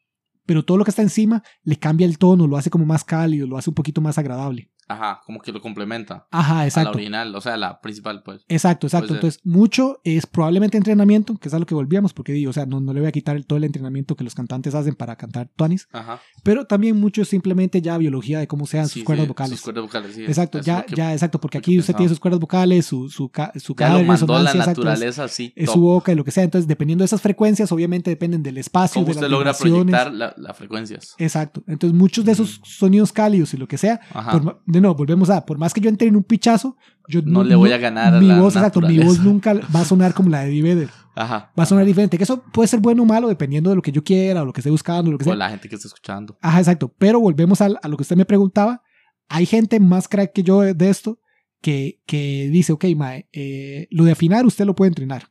[0.46, 3.46] pero todo lo que está encima le cambia el tono, lo hace como más cálido,
[3.48, 4.72] lo hace un poquito más agradable.
[4.90, 5.22] Ajá.
[5.26, 6.28] Como que lo complementa.
[6.32, 6.90] Ajá, A la exacto.
[6.92, 7.34] original.
[7.36, 8.42] O sea, la principal, pues.
[8.50, 9.08] Exacto, exacto.
[9.10, 9.28] Puede ser.
[9.28, 12.66] Entonces, mucho es probablemente entrenamiento, que es a lo que volvíamos, porque digo, o sea,
[12.66, 15.16] no, no le voy a quitar el, todo el entrenamiento que los cantantes hacen para
[15.16, 16.20] cantar tuanis, Ajá.
[16.44, 19.52] pero también mucho es simplemente ya biología de cómo sean Sí, sus cuerdas sí, vocales.
[19.52, 20.24] Sus cuerdas vocales, sí.
[20.26, 21.98] Exacto, ya, que- ya, exacto, porque aquí usted pensaba.
[21.98, 25.54] tiene sus cuerdas vocales, su, su, su Ya lo de mandó la exacto, naturaleza así.
[25.56, 26.44] es su boca y lo que sea.
[26.44, 30.12] Entonces, dependiendo de esas frecuencias, obviamente dependen del espacio, ¿Cómo de usted las logra proyectar
[30.14, 31.14] la- las frecuencias?
[31.20, 31.64] Exacto.
[31.68, 34.00] Entonces, muchos de esos sonidos cálidos y lo que sea,
[34.32, 36.76] por ma- de nuevo, volvemos a, por más que yo entre en un pichazo,
[37.08, 39.82] yo No le voy a ganar a mi la voz, exacto, mi voz nunca va
[39.82, 40.88] a sonar como la de Eddie.
[41.16, 41.52] Ajá.
[41.58, 42.18] Va a sonar diferente.
[42.18, 44.54] Que eso puede ser bueno o malo dependiendo de lo que yo quiera o lo
[44.54, 45.34] que esté buscando, lo que sea.
[45.34, 46.38] O la gente que está escuchando.
[46.42, 46.94] Ajá, exacto.
[46.98, 48.82] Pero volvemos al- a, lo que usted me preguntaba.
[49.28, 51.20] Hay gente más crack que yo de, de esto
[51.62, 55.24] que, que dice, ok, mae, eh, lo de afinar usted lo puede entrenar.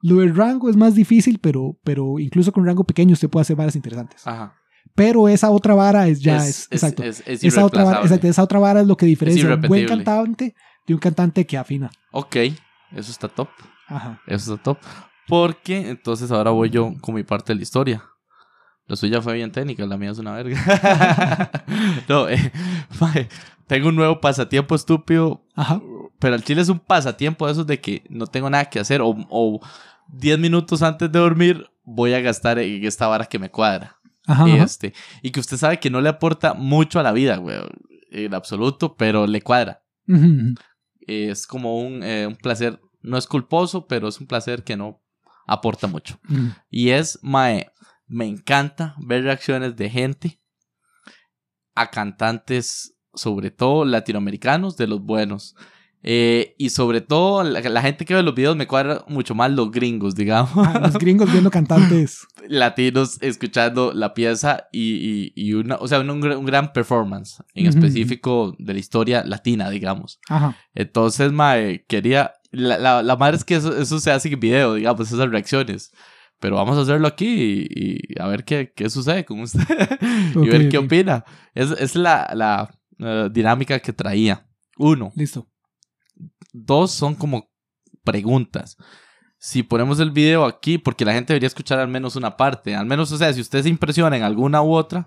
[0.00, 3.56] Lo del rango es más difícil, pero, pero incluso con rango pequeño usted puede hacer
[3.56, 4.24] varas interesantes.
[4.26, 4.54] Ajá.
[4.96, 7.04] Pero esa otra vara es ya, es, exacto.
[7.04, 9.86] Es, es esa, otra vara, exacto, esa otra vara es lo que diferencia un buen
[9.86, 10.54] cantante
[10.86, 11.90] de un cantante que afina.
[12.12, 13.48] Ok, eso está top.
[13.86, 14.20] Ajá.
[14.26, 14.78] Eso está top.
[15.28, 18.02] Porque entonces ahora voy yo con mi parte de la historia.
[18.86, 21.50] La suya fue bien técnica, la mía es una verga.
[22.08, 22.52] no, eh,
[23.66, 25.82] tengo un nuevo pasatiempo estúpido, Ajá.
[26.18, 29.02] pero al chile es un pasatiempo de esos de que no tengo nada que hacer
[29.02, 29.60] o, o
[30.08, 33.95] 10 minutos antes de dormir voy a gastar en esta vara que me cuadra.
[34.26, 34.64] Ajá, ajá.
[34.64, 37.58] este, y que usted sabe que no le aporta mucho a la vida, güey,
[38.10, 39.82] en absoluto, pero le cuadra.
[41.00, 45.02] Es como un, eh, un placer, no es culposo, pero es un placer que no
[45.46, 46.18] aporta mucho.
[46.28, 46.50] Ujú.
[46.70, 47.70] Y es, mae,
[48.06, 50.40] me encanta ver reacciones de gente
[51.74, 55.54] a cantantes, sobre todo latinoamericanos, de los buenos.
[56.02, 59.50] Eh, y sobre todo, la, la gente que ve los videos me cuadra mucho más
[59.50, 60.50] los gringos, digamos.
[60.56, 62.26] Ah, los gringos viendo cantantes.
[62.48, 67.66] Latinos escuchando la pieza y, y, y una, o sea, un, un gran performance, en
[67.66, 70.20] Ujú, específico de la historia latina, digamos.
[70.28, 70.56] Ajá.
[70.74, 72.32] Entonces, mae, quería.
[72.52, 75.90] La, la, la madre es que eso, eso se hace en video, digamos, esas reacciones.
[76.38, 77.26] Pero vamos a hacerlo aquí
[77.68, 79.60] y, y a ver qué, qué sucede con usted.
[80.40, 80.84] y ver qué ok.
[80.84, 81.24] opina.
[81.54, 84.46] Es, es la, la dinámica que traía.
[84.78, 85.12] Uno.
[85.16, 85.48] Listo.
[86.52, 87.48] Dos son como
[88.04, 88.76] preguntas.
[89.38, 92.74] Si ponemos el video aquí, porque la gente debería escuchar al menos una parte.
[92.74, 95.06] Al menos, o sea, si usted se impresiona en alguna u otra,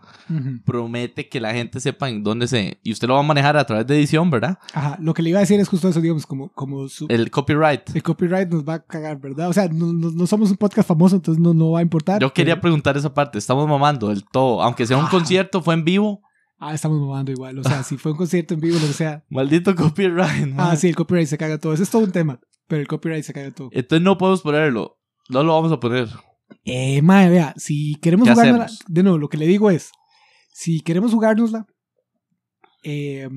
[0.65, 2.80] promete que la gente sepa en dónde se.
[2.84, 4.60] Y usted lo va a manejar a través de edición, ¿verdad?
[4.74, 4.98] Ajá.
[5.02, 7.89] Lo que le iba a decir es justo eso, digamos, como, como su, El copyright.
[7.95, 9.50] el copyright nos va a cagar, ¿verdad?
[9.50, 12.22] O sea, no, no- no somos un podcast famoso, entonces no, no va a importar.
[12.22, 13.39] Yo quería preguntar esa parte.
[13.39, 14.62] Estamos mamando del todo.
[14.62, 15.10] Aunque sea un Ah.
[15.12, 16.22] concierto, fue en vivo.
[16.60, 17.58] Ah, estamos mamando igual.
[17.60, 19.24] O sea, si fue un concierto en vivo, lo que sea.
[19.30, 20.54] Maldito copyright.
[20.58, 20.78] Ah, man.
[20.78, 21.74] sí, el copyright se caga todo.
[21.74, 22.39] Eso es todo un tema.
[22.67, 23.69] Pero el copyright se caga todo.
[23.72, 25.00] Entonces no podemos ponerlo.
[25.30, 26.10] No lo vamos a poner.
[26.65, 28.86] Eh, madre, vea, si queremos ¿Qué jugárnosla, hacemos?
[28.88, 29.91] de nuevo, lo que le digo es,
[30.52, 31.67] si queremos jugárnosla,
[32.84, 33.30] eh,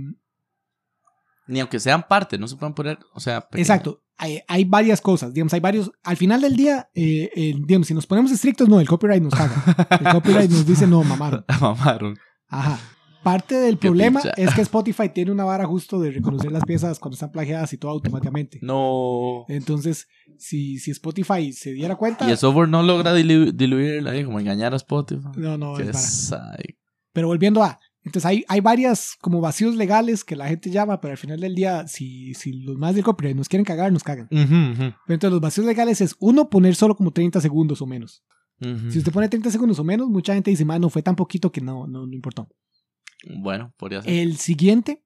[1.46, 2.98] Ni aunque sean parte, no se pueden poner.
[3.14, 7.30] O sea, exacto, hay, hay varias cosas, digamos, hay varios, al final del día, eh,
[7.34, 9.62] eh, digamos, si nos ponemos estrictos, no, el copyright nos caga.
[10.00, 11.44] El copyright nos dice, no, mamaron.
[11.60, 12.16] Mamaron.
[12.48, 12.78] Ajá.
[13.22, 17.14] Parte del problema es que Spotify tiene una vara justo de reconocer las piezas cuando
[17.14, 18.58] están plagiadas y todo automáticamente.
[18.62, 19.44] No.
[19.48, 20.08] Entonces,
[20.38, 22.26] si, si Spotify se diera cuenta...
[22.28, 25.28] Y el software no logra dilu- diluir, ahí, como engañar a Spotify.
[25.36, 26.34] No, no, Qué es
[27.12, 31.12] Pero volviendo a, entonces hay, hay varias como vacíos legales que la gente llama, pero
[31.12, 34.26] al final del día, si, si los más del copyright nos quieren cagar, nos cagan.
[34.30, 38.24] Pero entonces los vacíos legales es, uno, poner solo como 30 segundos o menos.
[38.90, 41.60] Si usted pone 30 segundos o menos, mucha gente dice, no fue tan poquito que
[41.60, 42.48] no, no, no importó.
[43.24, 44.12] Bueno, podría ser.
[44.12, 45.02] El siguiente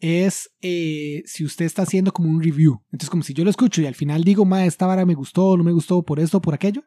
[0.00, 2.82] es eh, si usted está haciendo como un review.
[2.92, 5.56] Entonces, como si yo lo escucho y al final digo, ma, esta vara me gustó,
[5.56, 6.82] no me gustó por esto o por aquello,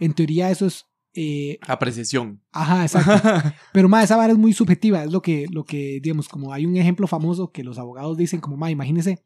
[0.00, 0.84] en teoría eso es...
[1.14, 2.42] eh, Apreciación.
[2.52, 3.52] ajá, exacto.
[3.72, 6.66] Pero más esa vara es muy subjetiva, es lo que, lo que, digamos, como hay
[6.66, 9.22] un ejemplo famoso que los abogados dicen como, ma, imagínese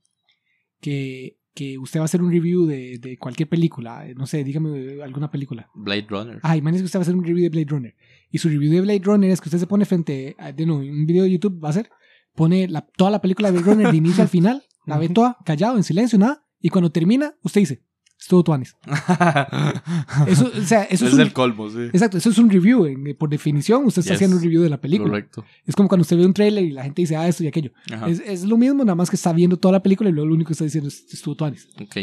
[0.81, 4.45] que, que usted va a hacer un review de, de cualquier película, eh, no sé,
[4.45, 5.69] dígame eh, alguna película.
[5.75, 6.39] Blade Runner.
[6.43, 7.97] Ah, imagínese que usted va a hacer un review de Blade Runner.
[8.31, 10.81] Y su review de Blade Runner es que usted se pone frente a, de nuevo,
[10.83, 11.91] un video de YouTube, va a ser,
[12.35, 15.37] pone la- toda la película de Blade Runner de inicio al final, la ve toda,
[15.45, 17.83] callado, en silencio, nada, y cuando termina, usted dice,
[18.21, 18.77] estuvo tuanis.
[20.27, 21.79] Eso, o sea, eso es es, un- el colmo, sí.
[21.93, 22.87] Exacto, eso es un review.
[22.87, 24.19] en- por definición, usted está Yes.
[24.19, 25.11] haciendo un review de la película.
[25.11, 25.45] Correcto.
[25.67, 27.71] Es como cuando usted ve un trailer y la gente dice, ah, esto y aquello.
[28.07, 30.35] Es, es lo mismo, nada más que está viendo toda la película y luego lo
[30.35, 31.69] único que está diciendo es estuvo tuanis.
[31.81, 31.97] Ok.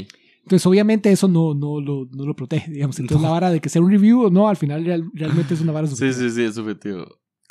[0.43, 2.97] Entonces, obviamente, eso no, no, lo, no lo protege, digamos.
[2.99, 3.27] Entonces, No.
[3.27, 5.73] la vara de que sea un review o no, al final real- realmente es una
[5.73, 6.30] vara Sí, subjetiva.
[6.30, 7.06] sí, sí, es subjetivo.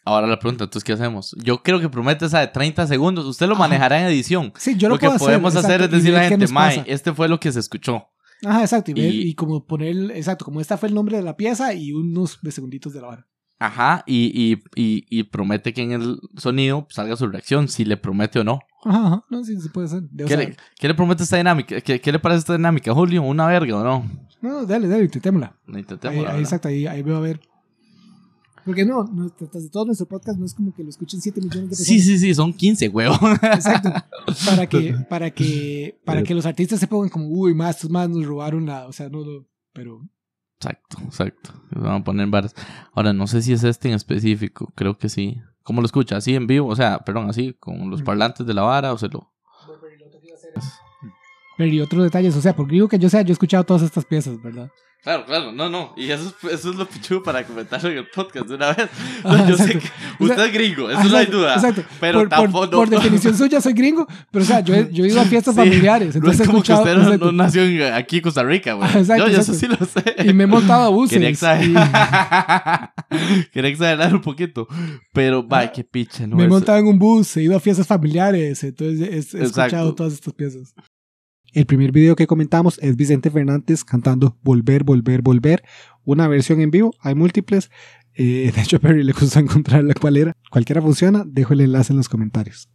[0.05, 1.35] Ahora la pregunta, entonces, ¿qué hacemos?
[1.43, 3.27] Yo creo que promete esa de 30 segundos.
[3.27, 3.65] Usted lo Ajá.
[3.65, 4.53] manejará en edición.
[4.57, 6.85] Sí, yo lo, lo, que podemos hacer, es decirle a la gente, Mae, pasa".
[6.91, 8.07] este fue lo que se escuchó.
[8.45, 8.93] Ajá, exacto.
[8.95, 11.93] Y, y- y como poner, exacto, como esta fue el nombre de la pieza y
[11.93, 13.27] unos segunditos de la vara.
[13.59, 17.97] Ajá, y, y, y, y promete que en el sonido salga su reacción, si le
[17.97, 18.61] promete o no.
[18.85, 19.25] Ajá, ajá.
[19.31, 20.03] No, sí, se puede hacer.
[20.27, 21.81] ¿Qué, le, qué le promete esta dinámica?
[21.81, 23.23] ¿Qué, qué le parece esta dinámica, Julio?
[23.23, 24.05] ¿Una verga o no?
[24.43, 25.57] no, dale, dale, intentémosla.
[25.69, 27.41] Intentemos, Ahí, exacto, ahí, ahí veo a ver.
[28.67, 31.41] Porque no, no, tras de todo nuestro podcast no es como que lo escuchen 7
[31.41, 31.87] millones de personas.
[31.87, 33.33] Sí, sí, sí, son 15, huevón.
[33.43, 33.91] Exacto.
[34.45, 38.09] Para que, para que, para que los artistas se pongan como, uy, más, estos más
[38.11, 40.03] nos robaron la, o sea, no, no, pero
[40.59, 41.51] Exacto, exacto.
[41.71, 42.55] Vamos a poner varas.
[42.93, 45.39] Ahora, no sé si es este en específico, creo que sí.
[45.63, 46.17] ¿Cómo lo escucha?
[46.17, 46.69] ¿Así en vivo?
[46.69, 48.05] O sea, perdón, así, con los Mm.
[48.05, 49.33] parlantes de la vara o se lo...
[51.59, 53.83] Pero y otros detalles, o sea, porque digo que yo sea, yo he escuchado todas
[53.83, 54.71] estas piezas, ¿verdad?
[55.07, 55.95] Claro, claro, no, no.
[55.97, 58.89] Y eso es, eso es lo pichudo para comentarlo en el podcast de una vez.
[59.23, 59.89] Ajá, yo sé exacto.
[60.19, 61.55] que usted es gringo, eso no hay Exacto, duda.
[61.55, 61.83] Exacto.
[62.01, 62.71] Pero por, por- tampoco.
[62.71, 65.55] por definición suya soy gringo, pero o sea, yo he, yo he ido a fiestas
[65.55, 67.63] Sí, familiares, no entonces es he como que usted no, exacto, no nació
[67.95, 68.89] aquí en Costa Rica, güey.
[68.93, 69.87] Ah, exacto, yo, yo eso sí exacto.
[69.95, 70.29] lo sé.
[70.29, 71.13] y me he montado a buses.
[71.13, 72.93] Quería y exagerar.
[73.53, 74.67] Quería exagerar un poquito.
[75.13, 76.35] Pero, vaya, qué piche, ¿no?
[76.35, 79.19] me he Es- montado en un bus, he ido a fiestas familiares, entonces he, he
[79.19, 79.95] escuchado Exacto.
[79.95, 80.75] todas estas piezas.
[81.53, 85.63] El primer video que comentamos es Vicente Fernández cantando Volver, Volver, Volver,
[86.05, 87.71] una versión en vivo, hay múltiples.
[88.15, 90.37] Eh, de hecho, a Perry le costó encontrar la cual era.
[90.51, 92.69] Cualquiera funciona, dejo el enlace en los comentarios.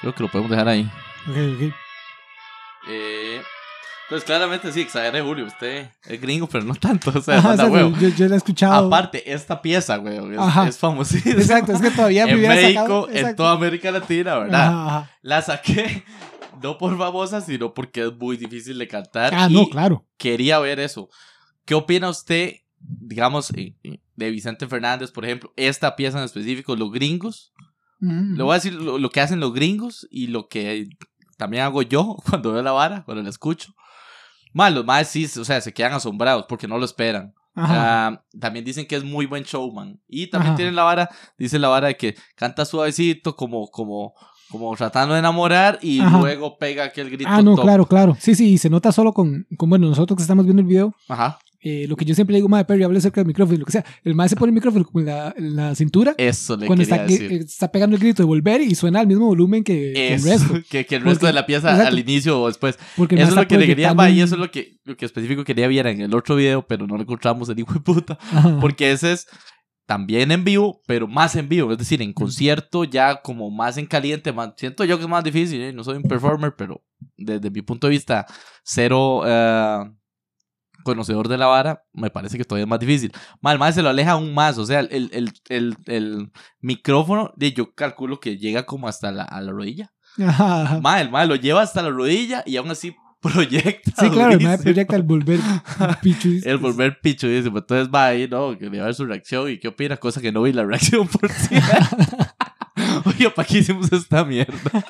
[0.00, 0.90] Creo que lo podemos dejar ahí.
[1.28, 1.74] Ok, ok.
[2.88, 3.19] Eh,
[4.10, 5.46] Pues claramente sí, exageré, Julio.
[5.46, 7.12] Usted es gringo, pero no tanto.
[7.14, 7.96] O sea, Ajá, huevo.
[8.00, 8.88] yo, yo la he escuchado.
[8.88, 11.36] Aparte, esta pieza, güey, es, es famosísima.
[11.40, 13.08] Exacto, es que todavía me en hubiera México, sacado.
[13.08, 13.36] en exacto.
[13.36, 14.68] toda América Latina, ¿verdad?
[14.86, 15.10] Ajá.
[15.22, 16.02] La saqué
[16.62, 19.32] no por famosa, sino porque es muy difícil de cantar.
[19.32, 20.04] Ah, y no, claro.
[20.18, 21.08] quería ver eso.
[21.64, 25.52] ¿Qué opina usted, digamos, eh, eh, de Vicente Fernández, por ejemplo?
[25.54, 27.52] Esta pieza en específico, los gringos.
[28.00, 30.88] Mm, Le voy a decir lo, lo que hacen los gringos y lo que
[31.38, 33.72] también hago yo cuando veo la vara, cuando la escucho.
[34.52, 37.34] Mal, los más sí, o sea, se quedan asombrados porque no lo esperan.
[38.38, 40.00] También dicen que es muy buen showman.
[40.08, 40.56] Y también Ajá.
[40.56, 44.14] tienen la vara, dice la vara de que canta suavecito, como, como,
[44.50, 46.18] como tratando de enamorar y Ajá.
[46.18, 47.30] luego pega aquel grito.
[47.30, 47.64] Ah, no, top.
[47.64, 48.16] claro, claro.
[48.18, 50.94] Sí, sí, y se nota solo con, con bueno, nosotros que estamos viendo el video,
[51.08, 51.38] Ajá.
[51.62, 53.72] Eh, lo que yo siempre le digo, madre Perry, hable cerca del micrófono, lo que
[53.72, 53.84] sea.
[54.02, 56.84] El madre se pone el micrófono como en la, en la cintura Eso le cuando
[56.84, 57.32] quería está, decir.
[57.32, 60.22] eh, está pegando el grito de volver y suena al mismo volumen que, que el
[60.22, 60.54] resto.
[60.70, 61.88] que, que el resto Porque- de la pieza exacto.
[61.88, 62.78] al inicio o después.
[62.96, 65.04] Porque Eso es lo que le quería, ma, y eso es lo que, lo que
[65.04, 68.18] específico quería ver en el otro video, pero no lo encontramos el hijo de puta.
[68.20, 68.58] Ajá.
[68.60, 69.26] Porque ese es
[69.86, 71.72] también en vivo, pero más en vivo.
[71.72, 74.32] Es decir, en concierto ya como más en caliente.
[74.32, 75.60] Más, siento yo que es más difícil.
[75.60, 75.72] ¿eh?
[75.72, 76.82] No soy un performer, pero
[77.16, 78.24] desde mi punto de vista,
[78.62, 79.78] cero eh,
[80.82, 83.12] conocedor de la vara, me parece que todavía es más difícil.
[83.40, 84.58] Mal, más se lo aleja aún más.
[84.58, 89.40] O sea, el, el, el, el micrófono, yo calculo que llega como hasta la, a
[89.40, 89.92] la rodilla.
[90.18, 90.80] Ajá, ajá.
[90.80, 93.92] Ma, el ma lo lleva hasta la rodilla y aún así proyecta.
[93.98, 95.40] Sí, claro, el proyecta el volver
[96.02, 96.40] pichu.
[96.42, 97.58] El volver pichudísimo.
[97.58, 98.56] Entonces va ahí, ¿no?
[98.58, 101.54] Quería ver su reacción y qué opina, cosa que no vi la reacción por sí.
[103.04, 104.84] Oye, ¿para qué hicimos esta mierda?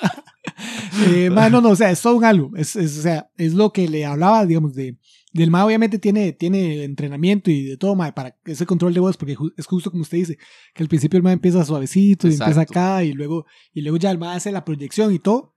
[1.06, 2.50] Eh, no, no, o sea, es todo un algo.
[2.56, 4.96] Es, es, o sea, es lo que le hablaba, digamos, de.
[5.32, 9.16] Del MA obviamente tiene, tiene entrenamiento y de todo, mae, para ese control de voz,
[9.16, 10.38] porque ju- es justo como usted dice,
[10.74, 14.10] que al principio el MA empieza suavecito y empieza acá y luego, y luego ya
[14.10, 15.54] el MA hace la proyección y todo.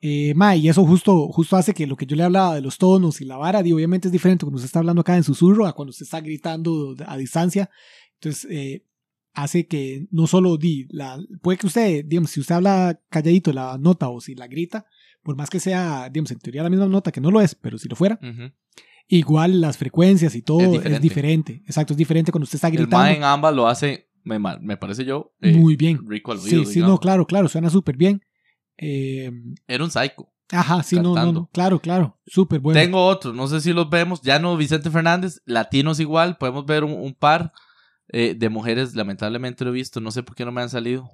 [0.00, 2.76] Eh, mae, y eso justo, justo hace que lo que yo le hablaba de los
[2.76, 5.66] tonos y la vara, di, obviamente es diferente cuando usted está hablando acá en susurro
[5.66, 7.70] a cuando usted está gritando a distancia.
[8.14, 8.84] Entonces, eh,
[9.32, 13.78] hace que no solo di, la, puede que usted, digamos, si usted habla calladito la
[13.78, 14.84] nota o si la grita,
[15.24, 17.78] por más que sea, digamos, en teoría la misma nota, que no lo es, pero
[17.78, 18.18] si lo fuera,
[19.08, 21.00] igual las frecuencias y todo Es es diferente.
[21.00, 21.62] diferente.
[21.66, 25.04] Exacto, es diferente cuando usted está El gritando en ambas lo hace, me, me parece
[25.04, 26.00] yo, eh, muy bien.
[26.06, 26.64] rico al oído.
[26.64, 28.22] Sí, sí, no, claro, claro, suena súper bien.
[28.76, 29.30] Eh,
[29.68, 30.28] Era un psycho.
[30.50, 32.80] ajá, sí, no, no, claro, claro, súper bueno.
[32.80, 34.20] Tengo otros, no sé si los vemos.
[34.22, 36.36] Ya no Vicente Fernández, latinos igual.
[36.38, 37.52] Podemos ver un, un par
[38.08, 40.00] eh, de mujeres, lamentablemente lo he visto.
[40.00, 41.08] No sé por qué no me han salido.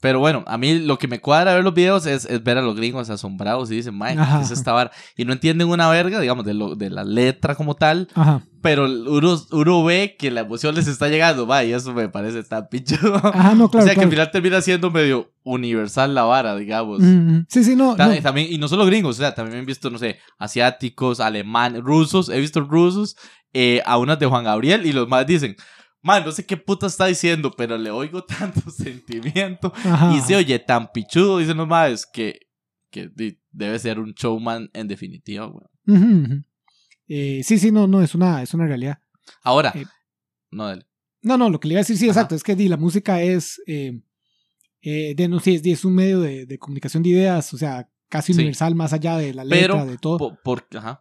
[0.00, 2.62] Pero bueno, a mí lo que me cuadra ver los videos es, es ver a
[2.62, 4.90] los gringos asombrados y dicen, "Mae, ¿qué es esta vara?".
[5.14, 8.08] Y no entienden una verga, digamos, de, lo, de la letra como tal.
[8.14, 12.08] Ajá, Pero uno, uno ve que la emoción les está llegando, va, y eso me
[12.08, 13.16] parece tan pichudo.
[13.16, 13.84] ajá, no, claro.
[13.84, 17.00] o sea que al final termina siendo medio universal la vara, digamos.
[17.00, 17.46] Mm, mm.
[17.50, 17.94] Sí, sí, no.
[17.94, 18.22] Ta- no.
[18.22, 22.28] También, y no solo gringos, o sea, también he visto, no sé, asiáticos, alemanes, rusos,
[22.30, 23.16] he visto rusos,
[23.52, 25.56] eh, a unas de Juan Gabriel, y los más dicen,
[26.02, 30.36] man, no sé qué puta está diciendo, pero le oigo tanto sentimiento, Ajá, y se
[30.36, 32.40] oye tan pichudo, dicen los más, que,
[32.90, 33.10] que
[33.52, 35.66] debe ser un showman en definitiva, güey.
[37.08, 38.98] Eh, sí, sí, no, no, es una, es una realidad.
[39.42, 39.84] Ahora, Eh,
[40.50, 40.86] no, dale.
[41.22, 42.20] No, no, lo que le iba a decir, sí, Ajá.
[42.20, 44.00] exacto, es que di, la música es, eh,
[44.80, 48.32] eh, de, no, sí, es, un medio de, de comunicación de ideas, o sea, casi
[48.32, 48.38] Sí.
[48.38, 50.16] universal, más allá de la letra, Pero, de todo.
[50.18, 51.00] po- por, ajá,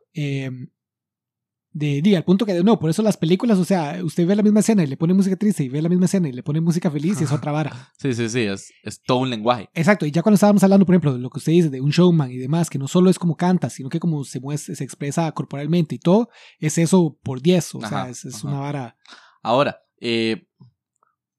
[1.72, 4.42] De, di, al punto que, no, por eso las películas, o sea, usted ve la
[4.42, 6.62] misma escena y le pone música triste y ve la misma escena y le pone
[6.62, 7.92] música feliz y es otra vara.
[8.00, 9.70] sí, sí, sí, es, es todo un lenguaje.
[9.76, 11.92] Exacto, y ya cuando estábamos hablando, por ejemplo, de lo que usted dice, de un
[11.92, 14.84] showman y demás, que no solo es como canta, sino que como se muestra, se
[14.84, 16.30] expresa corporalmente y todo,
[16.60, 18.98] es eso por 10, o sea, es, una vara.
[19.44, 20.48] Ahora, eh,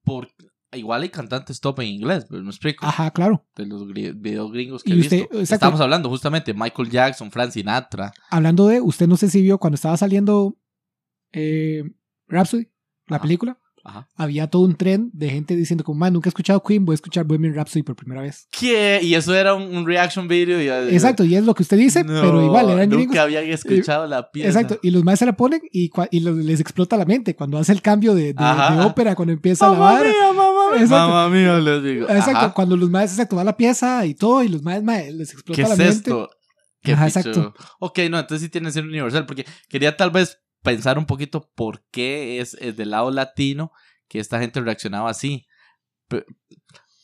[0.04, 0.28] por,
[0.72, 2.86] igual hay cantantes top en inglés, pero me explico.
[2.86, 3.44] Ajá, claro.
[3.56, 5.38] de los videos gringos que he usted- visto.
[5.38, 5.54] exacto.
[5.66, 8.12] Estamos hablando justamente Michael Jackson, Frank Sinatra.
[8.30, 10.56] Hablando de, usted no sé si vio cuando estaba saliendo
[11.32, 11.82] eh,
[12.28, 12.68] Rhapsody,
[13.08, 13.22] la Ajá.
[13.22, 14.08] película, Ajá.
[14.14, 16.96] había todo un tren de gente diciendo como, man, nunca he escuchado Queen, voy a
[16.96, 18.46] escuchar Bohemian Rhapsody por primera vez.
[18.50, 19.00] ¿Qué?
[19.02, 20.60] Y eso era un, un reaction video.
[20.60, 23.18] Y, Exacto, y es lo que usted dice, No, pero igual eran nunca gringos.
[23.18, 24.48] habían escuchado la pieza.
[24.48, 27.72] Exacto, y los más se la ponen y, y les explota la mente cuando hace
[27.72, 28.76] el cambio de, de- Ajá.
[28.76, 30.08] de ópera, cuando empieza la Mamá vara.
[30.08, 30.49] mía, mamá mía.
[30.74, 31.08] Exacto.
[31.08, 32.08] Mamá mía, les digo.
[32.08, 32.52] Exacto, Ajá.
[32.54, 35.68] cuando los más exacto va la pieza y todo, y los más les explota ¿Qué
[35.68, 35.94] la es mente.
[36.10, 36.30] esto?
[36.82, 37.54] Qué Ajá, exacto.
[37.78, 41.50] Ok, no, entonces sí tiene que ser universal, porque quería tal vez pensar un poquito
[41.54, 43.72] por qué es, es del lado latino
[44.08, 45.46] que esta gente reaccionaba así.
[46.08, 46.24] Pe-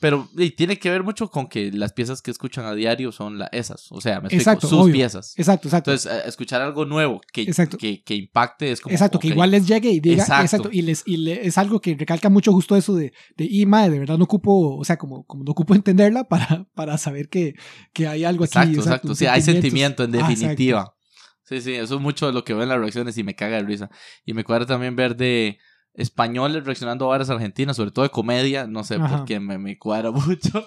[0.06, 3.38] Pero y, tiene que ver mucho con que las piezas que escuchan a diario son
[3.38, 3.90] la, esas.
[3.90, 4.92] O sea, me explico, Exacto, sus obvio.
[4.94, 5.34] piezas.
[5.36, 5.90] Exacto, exacto.
[5.90, 7.76] Entonces, eh, escuchar algo nuevo que, Exacto.
[7.76, 8.92] que, que impacte es como.
[8.92, 10.44] Exacto, que igual les llegue y diga, Exacto.
[10.44, 13.66] exacto, y, les, y le- es algo que recalca mucho justo eso de, de y
[13.66, 17.28] madre, de verdad no ocupo, o sea, como, como no ocupo entenderla para, para saber
[17.28, 17.54] que,
[17.92, 18.58] que hay algo aquí.
[18.58, 19.14] Exacto, exacto.
[19.16, 20.40] Sí, hay sentimiento en Ah, exacto.
[20.40, 20.94] definitiva.
[21.42, 23.56] Sí, sí, eso es mucho de lo que veo en las reacciones y me caga
[23.56, 23.90] de risa.
[24.24, 25.58] Y me cuadra también ver de
[25.96, 29.16] españoles reaccionando a varas argentinas, sobre todo de comedia, no sé Ajá.
[29.18, 30.64] por qué me, me cuadra mucho.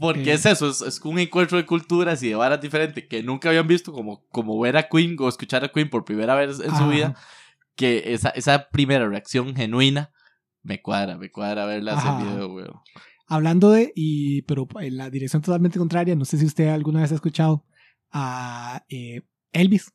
[0.00, 0.34] Porque Eh.
[0.34, 3.66] es eso, es, es un encuentro de culturas y de varas diferentes que nunca habían
[3.66, 6.88] visto, como, como ver a Queen o escuchar a Queen por primera vez en su
[6.88, 7.16] vida,
[7.74, 10.12] que esa, esa primera reacción genuina
[10.62, 12.22] me cuadra, me cuadra verla en Ajá.
[12.22, 12.80] video, weón.
[13.28, 17.12] Hablando de, y, pero en la dirección totalmente contraria, no sé si usted alguna vez
[17.12, 17.64] ha escuchado
[18.10, 19.92] a eh, Elvis.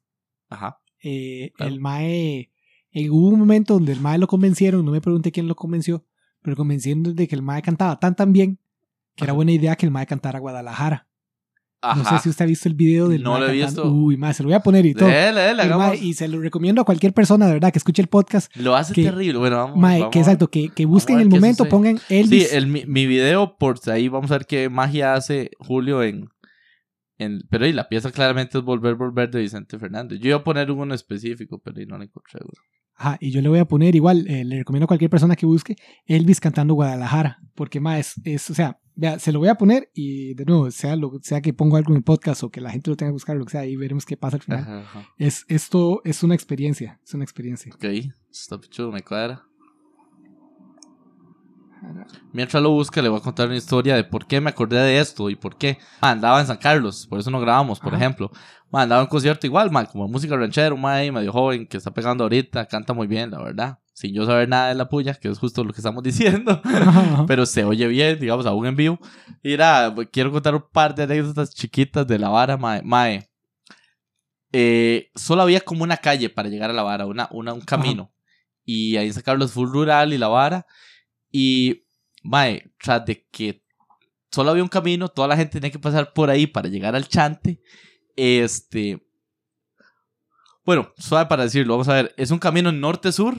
[0.50, 0.80] Ajá.
[1.04, 1.74] Eh, Claro.
[1.74, 2.52] El Mae,
[2.94, 6.06] eh, hubo un momento donde el Mae lo convencieron, no me pregunté quién lo convenció,
[6.42, 8.60] pero convenciendo de que el Mae cantaba tan tan bien
[9.16, 11.08] que era buena idea que el Mae cantara Guadalajara.
[11.86, 12.02] Ajá.
[12.02, 13.92] No sé si usted ha visto el video del No lo he visto.
[13.92, 15.10] Uy, Mae, se lo voy a poner y todo.
[15.10, 15.66] Dele, dele.
[15.76, 18.56] Mae- y se lo recomiendo a cualquier persona, de verdad, que escuche el podcast.
[18.56, 19.38] Lo hace que- terrible.
[19.38, 19.78] Bueno, vamos.
[19.78, 22.54] Mae, vamos que exacto, que, que busquen el momento, pongan Sí, Elvis.
[22.54, 26.30] el, mi, mi video, por ahí vamos a ver qué magia hace Julio en.
[27.18, 30.20] en pero y la pieza claramente es Volver, Volver de Vicente Fernández.
[30.22, 32.40] Yo iba a poner uno específico, pero ahí no lo encontré.
[32.42, 32.56] güey.
[32.96, 35.46] Ajá, y yo le voy a poner igual, eh, le recomiendo a cualquier persona que
[35.46, 35.76] busque
[36.06, 39.90] Elvis cantando Guadalajara, porque más es, es, o sea, vea, se lo voy a poner
[39.94, 42.70] y de nuevo, sea lo sea que pongo algo en el podcast o que la
[42.70, 44.60] gente lo tenga que buscar, lo que sea, y veremos qué pasa al final.
[44.60, 45.08] Ajá, ajá.
[45.18, 47.74] Es, esto es una experiencia, es una experiencia.
[47.74, 47.86] Ok,
[48.32, 49.44] está chulo, me cuadra.
[52.32, 55.00] Mientras lo busca, le voy a contar una historia de por qué me acordé de
[55.00, 55.78] esto y por qué.
[56.02, 57.98] Ma, andaba en San Carlos, por eso no grabamos, por Ajá.
[58.04, 58.32] ejemplo.
[58.72, 61.68] Ma, andaba en un concierto igual, ma, como música ranchera, un ma ahí medio joven
[61.68, 63.80] que está pegando ahorita, canta muy bien, la verdad.
[63.94, 66.62] Sin yo saber nada de la puya, que es justo lo que estamos diciendo.
[67.28, 69.00] Pero se oye bien, digamos, aún en vivo.
[69.44, 72.82] Y era, quiero contar un par de anécdotas chiquitas de la vara, mae.
[72.84, 73.30] mae.
[74.52, 78.12] Eh, solo había como una calle para llegar a la vara, una, una, un camino.
[78.66, 80.66] Y ahí en San Carlos full rural y la vara.
[81.34, 81.88] Y,
[82.22, 83.66] mae, tras de que
[84.32, 87.08] solo había un camino, toda la gente tenía que pasar por ahí para llegar al
[87.08, 87.60] chante.
[88.16, 89.04] Este.
[90.64, 92.14] Bueno, suave para decirlo, vamos a ver.
[92.18, 93.36] Es un camino norte-sur.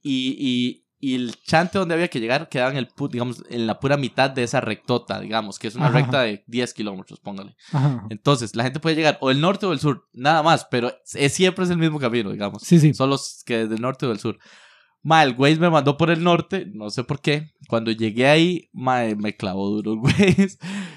[0.00, 3.80] Y, y, y el chante donde había que llegar quedaba en, el, digamos, en la
[3.80, 7.56] pura mitad de esa rectota, digamos, que es una Ajá, recta de 10 kilómetros, póngale.
[7.72, 8.06] Ajá.
[8.10, 11.32] Entonces, la gente puede llegar o del norte o del sur, nada más, pero es,
[11.34, 12.62] siempre es el mismo camino, digamos.
[12.62, 12.94] Sí, sí.
[12.94, 14.38] Solo es que desde el norte o del sur.
[15.02, 17.52] Ma, el güey me mandó por el norte, no sé por qué.
[17.68, 20.48] Cuando llegué ahí, ma, me clavó duro el güey.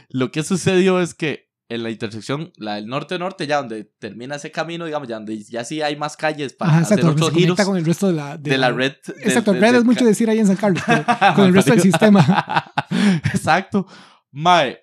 [0.09, 4.51] Lo que sucedió es que en la intersección, la del norte-norte, ya donde termina ese
[4.51, 7.61] camino, digamos, ya donde ya sí hay más calles para Ajá, hacer exacto, otros giros
[7.65, 8.93] con el resto de la, de, la red.
[9.07, 10.83] del- Exacto, red es mucho decir ahí en San Carlos,
[11.35, 12.73] con el resto del sistema.
[13.33, 13.87] Exacto.
[14.31, 14.79] Mae,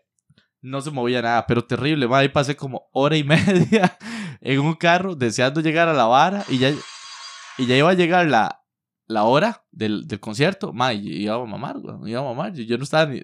[0.63, 2.09] no se movía nada, pero terrible.
[2.09, 3.99] Mae, ahí pasé como hora y media
[4.41, 6.71] en un carro deseando llegar a la vara y ya,
[7.59, 8.58] y ya iba a llegar la,
[9.09, 10.73] la hora del, del concierto.
[10.95, 12.13] Y iba a mamar, güey.
[12.13, 12.53] Iba a mamar.
[12.55, 13.21] Yo, yo no estaba ni.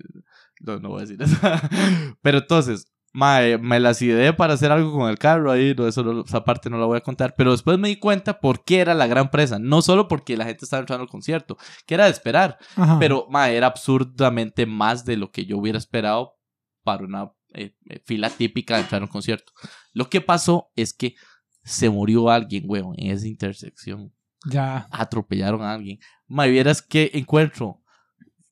[0.60, 1.36] No, no voy a decir eso.
[2.22, 2.90] pero entonces.
[3.16, 6.44] Mae, me las ideé para hacer algo con el carro ahí, no, eso no- esa
[6.44, 9.06] parte no la voy a contar, pero después me di cuenta por qué era la
[9.06, 12.58] gran presa, no solo porque la gente estaba entrando al concierto, que era de esperar,
[12.74, 12.98] Ajá.
[12.98, 16.34] pero ma, era absurdamente más de lo que yo hubiera esperado
[16.82, 19.52] para una eh, eh, fila típica de entrar a un concierto.
[19.92, 21.14] Lo que pasó es que
[21.62, 24.12] se murió alguien, weón, en esa intersección.
[24.46, 24.86] Ya.
[24.90, 25.98] Atropellaron a alguien.
[26.26, 27.80] Ma, vieras qué encuentro.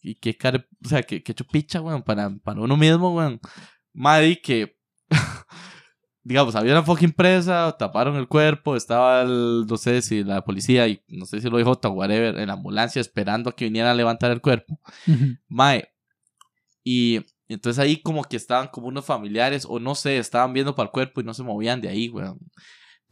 [0.01, 3.41] Y qué cara, o sea, qué, qué chupicha, weón, para, para uno mismo, weón.
[3.93, 4.77] Ma, y que,
[6.25, 10.89] digamos, había una fucking presa, taparon el cuerpo, estaba el, no sé si la policía
[10.89, 13.93] y no sé si lo dijo o whatever, en la ambulancia esperando a que viniera
[13.93, 14.81] a levantar el cuerpo.
[15.49, 15.89] Mae.
[16.83, 20.87] Y entonces ahí como que estaban como unos familiares, o no sé, estaban viendo para
[20.87, 22.39] el cuerpo y no se movían de ahí, weón.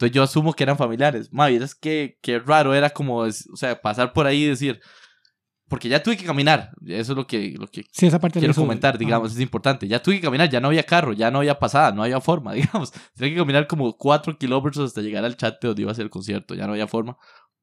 [0.01, 1.31] Entonces yo asumo que eran familiares.
[1.31, 4.81] Mae, es que, que raro era como, o sea, pasar por ahí y decir,
[5.69, 8.53] porque ya tuve que caminar, eso es lo que, lo que Sí, esa parte quiero
[8.55, 8.97] comentar, ajá.
[8.97, 9.87] digamos, es importante.
[9.87, 12.51] Ya tuve que caminar, ya no había carro, ya no había pasada, no había forma,
[12.53, 12.91] digamos.
[13.15, 16.09] Tenía que caminar como cuatro kilómetros hasta llegar al chat donde iba a ser el
[16.09, 17.15] concierto, ya no había forma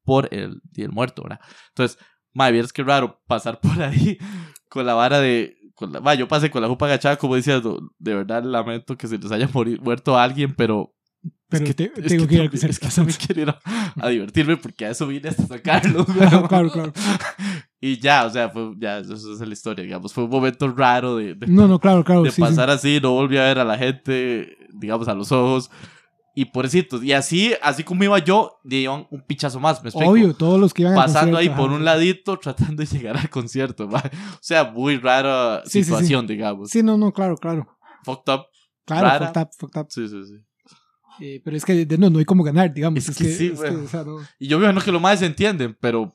[0.05, 1.39] por el Día del Muerto, ¿verdad?
[1.69, 1.99] Entonces,
[2.33, 4.17] madre, vieras qué raro pasar por ahí
[4.69, 5.57] con la vara de...
[5.75, 8.97] Con la, ma, yo pasé con la jupa agachada, como decía, no, de verdad lamento
[8.97, 10.93] que se les haya mori- muerto a alguien, pero...
[11.49, 12.95] Pero es que, te- tengo que ir al también- es que concierto.
[12.95, 16.05] también quiero ir a, a divertirme porque a eso vine hasta sacarlo.
[16.13, 16.93] Claro, claro, claro.
[17.81, 20.13] Y ya, o sea, fue, ya, eso es la historia, digamos.
[20.13, 22.23] Fue un momento raro de, de, No, no, claro, claro.
[22.23, 22.41] de sí, sí.
[22.41, 25.71] pasar así, no volví a ver a la gente, digamos, a los ojos.
[26.35, 27.03] Y pobrecitos.
[27.03, 30.11] Y así, así como iba yo, iban un pichazo más, me explico.
[30.11, 31.77] Obvio, todos los que iban al Pasando ahí concierto, por ajá.
[31.79, 33.87] un ladito, tratando de llegar al concierto.
[33.93, 35.83] O sea, muy rara Sí, sí, sí.
[35.85, 36.69] situación, digamos.
[36.69, 37.65] Sí, no, no, claro, claro.
[38.03, 38.41] Fucked up.
[38.85, 39.27] Claro, Rara.
[39.27, 39.87] fucked up, fucked up.
[39.89, 40.33] Sí, sí, sí.
[41.21, 42.99] Eh, pero es que de- no, no hay como ganar, digamos.
[42.99, 44.17] Es Es, que que, sí, es que, o sea, no.
[44.39, 46.13] Y yo veo que lo más se entienden, pero,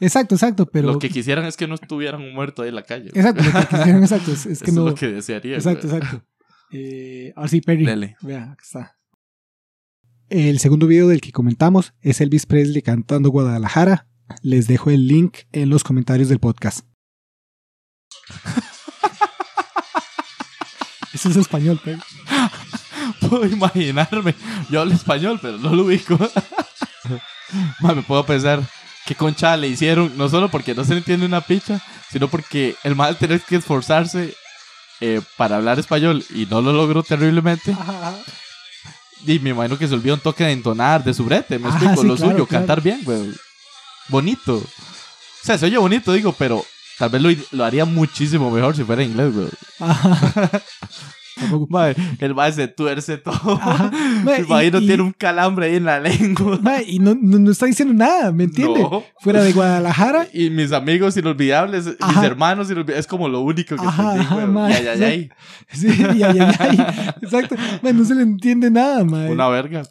[0.00, 0.92] Exacto, exacto, pero.
[0.92, 3.08] lo que quisieran es que no estuvieran un muerto ahí en la calle.
[3.14, 4.32] Exacto, lo que quisieron, exacto.
[4.32, 4.86] Es, es que Eso no.
[4.88, 5.54] es lo que desearía.
[5.56, 6.00] exacto, güey.
[6.00, 6.26] exacto.
[6.72, 7.84] Eh, ahora sí, Perry.
[7.86, 8.16] Dele.
[8.20, 8.98] Vea, acá está.
[10.28, 14.08] El segundo video del que comentamos es Elvis Presley cantando Guadalajara.
[14.42, 16.84] Les dejo el link en los comentarios del podcast.
[21.14, 22.00] Eso es español, Perry.
[23.28, 24.34] Puedo imaginarme.
[24.70, 26.18] Yo hablo español, pero no lo ubico.
[27.80, 28.60] Me puedo pensar
[29.06, 32.74] qué concha le hicieron, no solo porque no se le entiende una picha, sino porque
[32.82, 34.34] el mal tener que esforzarse
[35.00, 37.76] eh, para hablar español y no lo logró terriblemente.
[39.26, 41.70] Y me imagino que se olvidó un toque de entonar, de su brete, me Ah,
[41.70, 42.60] explico, sí, lo claro, suyo, claro.
[42.66, 43.32] cantar bien, güey.
[44.08, 44.56] Bonito.
[44.56, 44.64] O
[45.42, 46.64] sea, se oye bonito, digo, pero
[46.98, 49.48] tal vez lo, lo haría muchísimo mejor si fuera inglés, güey.
[51.38, 51.66] Tampoco.
[51.70, 53.34] Mae, el mae se tuerce todo.
[53.60, 53.90] Ajá.
[54.24, 56.58] Mae, imagino y- y- tiene un calambre ahí en la lengua.
[56.86, 58.80] Y no, no, no está diciendo nada, ¿me entiende?
[58.80, 59.02] No.
[59.20, 60.26] Fuera de Guadalajara.
[60.32, 62.24] Y mis amigos inolvidables, mis Ajá.
[62.26, 64.46] hermanos inolvidables, es como lo único que Ajá, ajá, güey.
[64.46, 64.72] mae.
[64.72, 65.30] Y ay, ay, ay,
[65.72, 66.86] Sí, y ay, ay, ay.
[67.22, 67.54] Exacto.
[67.82, 69.26] No se le entiende nada, ma.
[69.26, 69.82] una verga.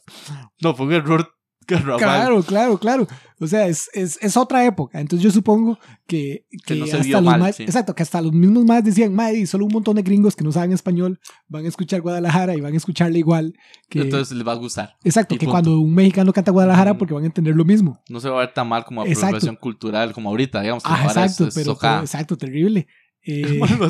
[0.62, 1.32] No, fue un error.
[1.68, 3.08] Claro, claro, claro.
[3.40, 5.00] O sea, es, es, es otra época.
[5.02, 5.78] Entonces yo supongo
[6.08, 7.64] que, Que que no hasta los mal, más, sí.
[7.64, 10.52] exacto, que hasta los mismos más decían, madre, solo un montón de gringos que no
[10.52, 13.54] saben español van a escuchar Guadalajara y van a escucharle igual
[13.90, 14.96] que Entonces les va a gustar.
[15.04, 15.52] exacto, que punto.
[15.52, 18.02] cuando un mexicano canta Guadalajara porque van a entender lo mismo.
[18.10, 20.84] No se va a ver tan mal como apropiación cultural, como ahorita, digamos.
[20.84, 22.88] Que Ah, exacto, es, pero, pero- exacto, terrible.
[23.28, 23.90] Eh, Bueno.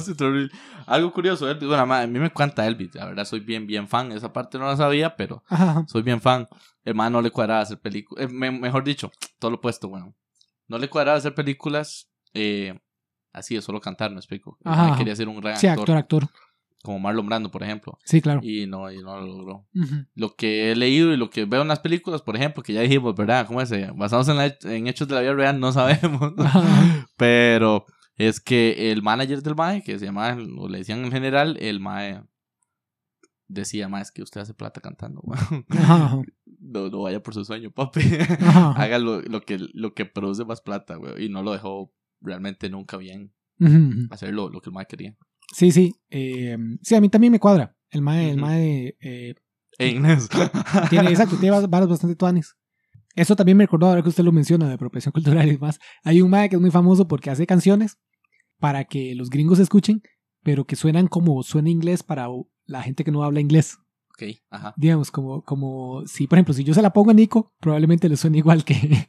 [0.85, 1.67] Algo curioso, Elvis.
[1.67, 2.95] Bueno, ma, a mí me encanta Elvis.
[2.95, 4.13] La verdad, soy bien, bien fan.
[4.13, 5.83] Esa parte no la sabía, pero ajá.
[5.89, 6.47] soy bien fan.
[6.85, 8.31] El man no le cuadraba hacer películas.
[8.31, 10.15] mejor dicho, todo lo opuesto, bueno.
[10.67, 12.79] No le cuadraba hacer películas eh,
[13.33, 14.57] así de solo cantar, me explico.
[14.63, 16.39] El man quería ser un gran Sí, actor, actor, actor.
[16.83, 17.97] como Marlon Brando, por ejemplo.
[18.05, 18.39] Sí, claro.
[18.43, 19.67] Y no, y no lo logró.
[20.15, 22.81] Lo que he leído y lo que veo en las películas, por ejemplo, que ya
[22.81, 23.45] dijimos, ¿verdad?
[23.47, 23.71] ¿Cómo es?
[23.71, 26.33] Eh, Basados en, la- en hechos de la vida real, no sabemos.
[27.17, 27.85] Pero
[28.17, 31.79] es que el manager del MAE, que se llamaba, o le decían en general, el
[31.79, 32.23] MAE
[33.47, 35.21] decía, MAE, es que usted hace plata cantando.
[36.65, 38.01] No, no vaya por su sueño, papi.
[38.75, 41.25] Haga lo, lo que, lo que produce más plata, güey.
[41.25, 44.07] Y no lo dejó realmente nunca bien Ujú, ujú.
[44.11, 45.17] hacer lo, lo que el MAE quería.
[45.53, 45.93] Sí, sí.
[46.09, 47.75] Eh, sí, a mí también me cuadra.
[47.91, 48.45] El mae, el Ujú.
[48.45, 49.35] mae eh,
[49.77, 50.27] En inglés.
[50.89, 52.55] tiene, exacto, tiene varas bastante tuanes.
[53.15, 55.79] Eso también me recordó ahora que usted lo menciona de apropiación cultural y demás.
[56.03, 57.97] Hay un mae que es muy famoso porque hace canciones
[58.59, 60.01] para que los gringos escuchen,
[60.43, 62.27] pero que suenan como suena inglés para
[62.65, 63.77] la gente que no habla inglés.
[64.15, 64.73] Ok, ajá.
[64.77, 68.17] Digamos, como, como si, por ejemplo, si yo se la pongo a Nico, probablemente le
[68.17, 69.07] suene igual que,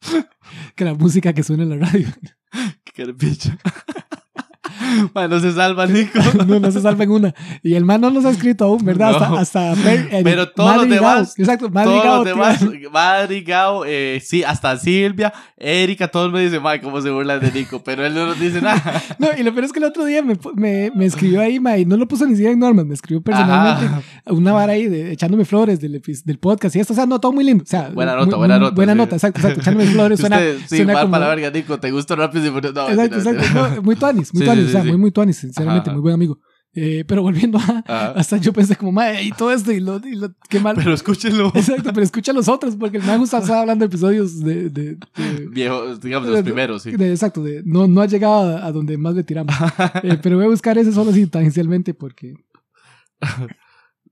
[0.74, 2.08] que la música que suena en la radio.
[2.94, 3.50] Qué bicho.
[5.14, 6.18] Bueno, no se salva, Nico.
[6.46, 7.34] no, no se salva en una.
[7.62, 9.12] Y el man no nos ha escrito aún, ¿verdad?
[9.12, 9.36] No.
[9.36, 14.20] Hasta, hasta el Pero todos los demás- Exacto, Madrid todos los demás, Madri, Gao, eh,
[14.24, 18.14] sí, hasta Silvia, Erika, todos me dicen, "Mae, cómo se burlan de Nico, pero él
[18.14, 19.02] no nos dice nada.
[19.18, 21.78] No, y lo peor es que el otro día me, me, me escribió ahí, ma,
[21.78, 24.02] y no lo puso ni siquiera en normas, me escribió personalmente Ajá.
[24.26, 27.32] una vara ahí de, echándome flores del, del podcast y esto, o sea, no, todo
[27.32, 27.62] muy lindo.
[27.64, 28.98] O sea, Buena muy- nota, buena muy- nota, Buena sí.
[28.98, 32.16] nota, exacto, exacto, echándome flores suena, Usted, sí, suena mal como- verga, Nico, te gusta
[32.16, 32.72] rápido y?
[32.72, 33.44] No, Exacto, exacto,
[33.76, 35.94] no, muy tuanis, muy Sí, tuanis, sí, o sea, sí, muy, muy tuanis, sinceramente, Ajá,
[35.96, 36.38] muy buen amigo.
[36.72, 40.14] Eh, pero volviendo a, hasta yo pensé como, madre, y todo esto, y lo, y
[40.14, 40.76] lo qué mal.
[40.76, 41.48] Pero escúchenlo.
[41.54, 44.94] Exacto, pero escucha los otros, porque el man justo estaba hablando de episodios de, de,
[44.94, 46.92] de- Viejo, digamos, los primeros, sí.
[46.92, 49.52] de- exacto, de, no, no ha llegado a, a donde más le tiramos.
[50.04, 52.34] Eh, pero voy a buscar ese solo así tangencialmente porque...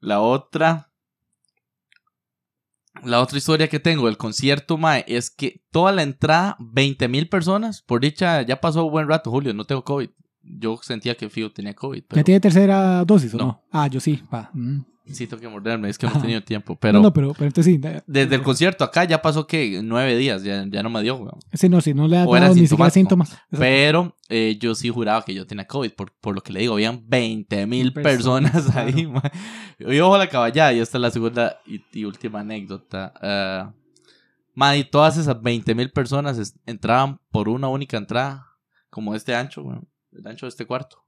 [0.00, 0.90] La otra.
[3.04, 7.28] La otra historia que tengo del concierto, Mae, es que toda la entrada, 20 mil
[7.28, 10.10] personas, por dicha, ya pasó un buen rato, Julio, no tengo COVID.
[10.50, 13.44] Yo sentía que Fío tenía COVID, pero ¿Ya tiene tercera dosis o no?
[13.44, 13.62] No.
[13.70, 14.22] Ah, yo sí.
[14.52, 14.80] Mm.
[15.12, 16.76] sí tengo que morderme, es que no he tenido tiempo.
[16.76, 17.80] Pero no, no, pero, pero entonces sí.
[18.06, 21.38] desde el concierto acá ya pasó que nueve días, ya, ya no me dio, weón.
[21.52, 23.36] Sí, no, sí, no le ha dado ni siquiera síntomas.
[23.50, 26.74] Pero eh, yo sí juraba que yo tenía COVID, por, por lo que le digo,
[26.74, 29.22] habían 20 mil Personas, personas claro.
[29.78, 29.94] ahí.
[29.94, 33.12] Y ojo la caballada, y esta es la segunda y, y última anécdota.
[34.76, 38.46] Y todas esas 20 mil personas entraban por una única entrada,
[38.90, 41.04] como este ancho, weón, el ancho de este cuarto.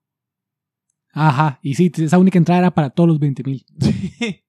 [1.13, 3.65] Ajá, y sí, esa única entrada era para todos los 20 mil.
[3.81, 4.45] Sí.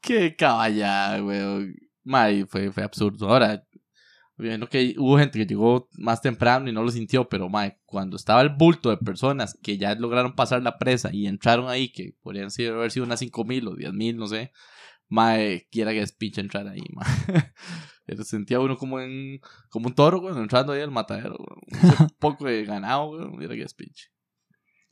[0.00, 1.74] Qué caballada, weón.
[2.04, 3.28] Ma, y fue, fue absurdo.
[3.28, 3.64] Ahora,
[4.36, 8.16] viendo que hubo gente que llegó más temprano y no lo sintió, pero ma, cuando
[8.16, 12.14] estaba el bulto de personas que ya lograron pasar la presa y entraron ahí, que
[12.22, 14.52] podrían ser, haber sido unas 5 mil o 10 mil, no sé.
[15.10, 17.06] Mae, quiera que es pinche entrar ahí, mae.
[18.24, 21.92] Sentía uno como en como un toro, güey, entrando ahí al matadero, güey.
[22.00, 24.08] Un poco de ganado, güey, mira que es pinche.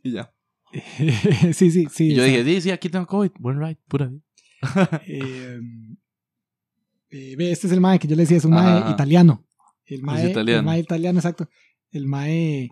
[0.03, 0.33] Y ya.
[1.53, 2.13] sí, sí, sí.
[2.13, 3.33] Y yo dije, sí, sí, aquí tengo COVID.
[3.41, 4.21] Buen ride, pura vida.
[5.07, 5.61] eh,
[7.11, 8.91] eh, ve, este es el mae que yo le decía, es un mae Ajá.
[8.91, 9.45] italiano.
[9.85, 10.61] El mae, italiano.
[10.61, 11.49] el mae italiano, exacto.
[11.91, 12.69] El mae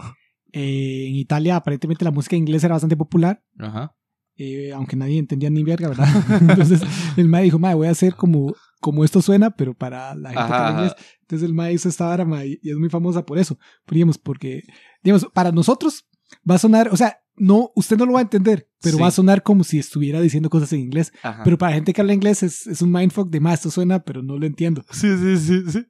[0.53, 3.97] eh, en Italia aparentemente la música inglesa era bastante popular, Ajá.
[4.37, 6.09] Eh, aunque nadie entendía ni verga, ¿verdad?
[6.41, 6.80] Entonces
[7.16, 10.47] el mae dijo, mae, voy a hacer como, como esto suena, pero para la gente
[10.47, 10.95] que Ajá, habla inglés.
[11.22, 13.59] Entonces el mae hizo esta vara, mae, y es muy famosa por eso.
[13.84, 14.62] Pero, digamos, porque,
[15.03, 16.07] digamos, para nosotros
[16.49, 19.03] va a sonar, o sea, no, usted no lo va a entender, pero Sí.
[19.03, 21.12] va a sonar como si estuviera diciendo cosas en inglés.
[21.22, 21.43] Ajá.
[21.45, 24.03] Pero para la gente que habla inglés es, es un mindfuck de más, esto suena,
[24.05, 24.84] pero no lo entiendo.
[24.91, 25.87] Sí, sí, sí, sí.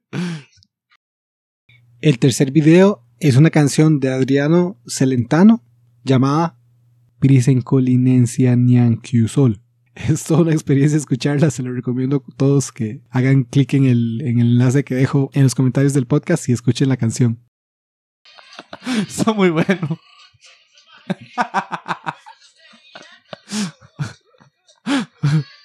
[1.99, 5.63] El tercer video es una canción de Adriano Celentano
[6.03, 6.56] llamada
[7.19, 9.61] Prisencolinensia Nianquiusol.
[9.95, 14.21] Es toda una experiencia escucharla, se lo recomiendo a todos que hagan clic en el,
[14.21, 17.39] en el enlace que dejo en los comentarios del podcast y escuchen la canción.
[19.07, 19.99] Está muy bueno.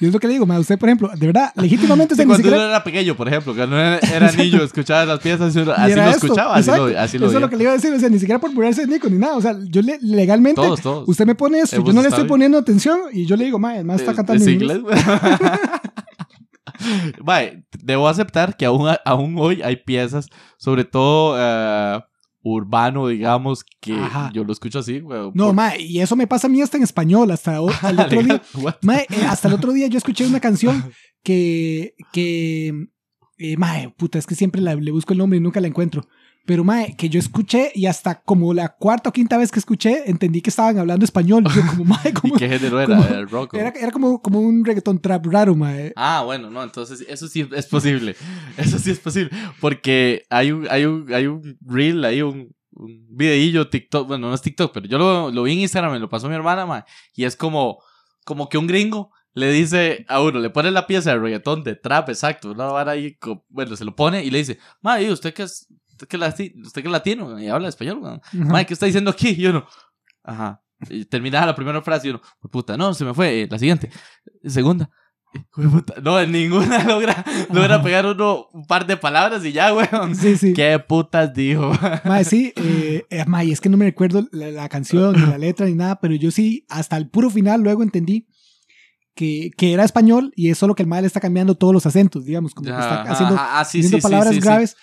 [0.00, 2.26] Y es lo que le digo, ma, usted por ejemplo, de verdad, legítimamente usted Sí,
[2.26, 2.56] ni cuando siquiera...
[2.56, 6.54] uno era pequeño, por ejemplo, cuando era, niño, escuchaba las piezas, así era lo escuchaba,
[6.56, 8.18] así lo, así lo Eso es lo que le iba a decir, o sea, ni
[8.18, 11.08] siquiera por burlarse de Nico ni nada, o sea, yo le- legalmente, Todos, todos.
[11.08, 13.72] usted me pone esto, yo no le estoy poniendo atención y yo le digo, ma,
[13.72, 14.78] además está Es- cantando es en inglés.
[14.78, 15.04] inglés.
[17.24, 20.26] Mae, debo aceptar que aún, aún hoy hay piezas,
[20.56, 22.00] sobre todo eh,
[22.42, 24.30] urbano, digamos, que Ajá.
[24.32, 25.30] yo lo escucho así, güey.
[25.34, 28.00] No, por- ma, y eso me pasa a mí hasta en español, hasta o- el
[28.00, 28.42] otro día.
[28.82, 30.82] Mae, eh, hasta el otro día yo escuché una canción
[31.22, 32.88] que, que,
[33.38, 36.06] eh, mae, puta, es que siempre la- le busco el nombre y nunca la encuentro.
[36.50, 40.10] Pero, mae, que yo escuché y hasta como la cuarta o quinta vez que escuché,
[40.10, 41.44] entendí que estaban hablando español.
[41.54, 43.24] Yo como, mae, ¿Y como, qué género era?
[43.28, 45.92] como- era, era como, como un reggaeton trap raro, mae.
[45.94, 48.16] Ah, bueno, no, entonces eso sí es posible.
[48.56, 49.30] Eso sí es posible.
[49.60, 54.34] Porque hay un, hay un, hay un reel, hay un, un videillo TikTok, bueno, no
[54.34, 56.84] es TikTok, pero yo lo, lo vi en Instagram, me lo pasó mi hermana, ma,
[57.14, 57.78] y es como,
[58.24, 61.76] como que un gringo le dice a uno, le pone la pieza de reggaetón de
[61.76, 63.16] trap, exacto, una vara ahí,
[63.50, 65.68] bueno, se lo pone y le dice, ma, ¿y usted que es,
[66.00, 68.14] usted que lati- usted que es latino y habla español, ma?
[68.22, 68.44] Ajá.
[68.52, 69.30] Ma, ¿qué está diciendo aquí?
[69.30, 69.66] Y uno,
[70.24, 70.62] ajá.
[70.88, 72.20] Y terminaba la primera frase y uno,
[72.50, 73.42] puta, no, se me fue.
[73.42, 73.90] eh, la siguiente,
[74.44, 74.90] segunda.
[76.02, 80.16] No, en ninguna logra, logra pegar uno un par de palabras y ya, weón.
[80.16, 80.52] Sí, sí.
[80.54, 81.70] ¿Qué putas dijo?
[82.04, 85.38] Mae, sí, eh, eh, mae, es que no me recuerdo la, la canción, ni la
[85.46, 88.26] letra, ni nada, pero yo sí, hasta el puro final luego entendí
[89.14, 91.84] que, que era español y es solo que el mae le está cambiando todos los
[91.86, 94.40] acentos, digamos, como que está haciendo, ah, sí, palabras sí.
[94.40, 94.76] graves.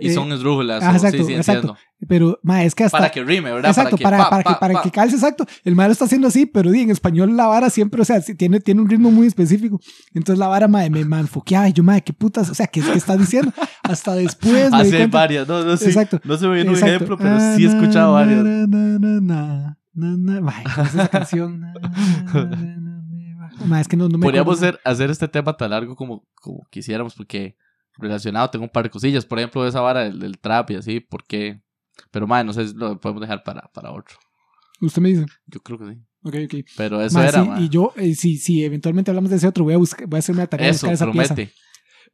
[0.00, 0.82] Y eh, son esdrújulas.
[0.82, 1.76] ah, exacto, sí, sí, exacto.
[2.08, 2.98] Pero, mae, es que hasta...
[2.98, 3.70] Para que rime, ¿verdad?
[3.70, 4.82] Exacto, para, pa, para, pa, que, para pa.
[4.82, 5.46] que calce, exacto.
[5.64, 8.20] El mae lo está haciendo así, pero di, en español la vara siempre, o sea,
[8.20, 9.80] tiene, tiene un ritmo muy específico.
[10.12, 12.92] Entonces la vara, mae, me manfoqueaba y yo, mae, qué putas, o sea, ¿qué, qué
[12.92, 13.52] está diciendo?
[13.82, 15.86] Hasta después me Hace varias, no, no, sí.
[15.86, 16.20] Exacto.
[16.24, 18.44] No se me viene un ejemplo, pero sí he escuchado Ah, varias.
[18.44, 20.40] na, na, na, na, na, na.
[20.40, 21.62] Mae, ¿cómo es esa canción?
[23.64, 26.66] Mae, es que no, no me Podríamos hacer, hacer este tema tan largo como, como
[26.70, 27.56] quisiéramos, porque
[27.98, 29.24] relacionado tengo un par de cosillas.
[29.24, 31.60] Por ejemplo, esa vara del, del trap y así, porque.
[32.10, 34.16] Pero, madre, no sé, lo podemos dejar para, para otro.
[34.80, 35.24] Usted me dice.
[35.46, 36.00] Yo creo que sí.
[36.22, 36.66] Ok, ok.
[36.76, 39.74] Pero eso era, sí, y yo, eh, si, si eventualmente hablamos de ese otro, voy
[39.74, 41.34] a, buscar, voy a hacerme la tarea de Eso, buscar esa pieza.
[41.34, 41.54] promete.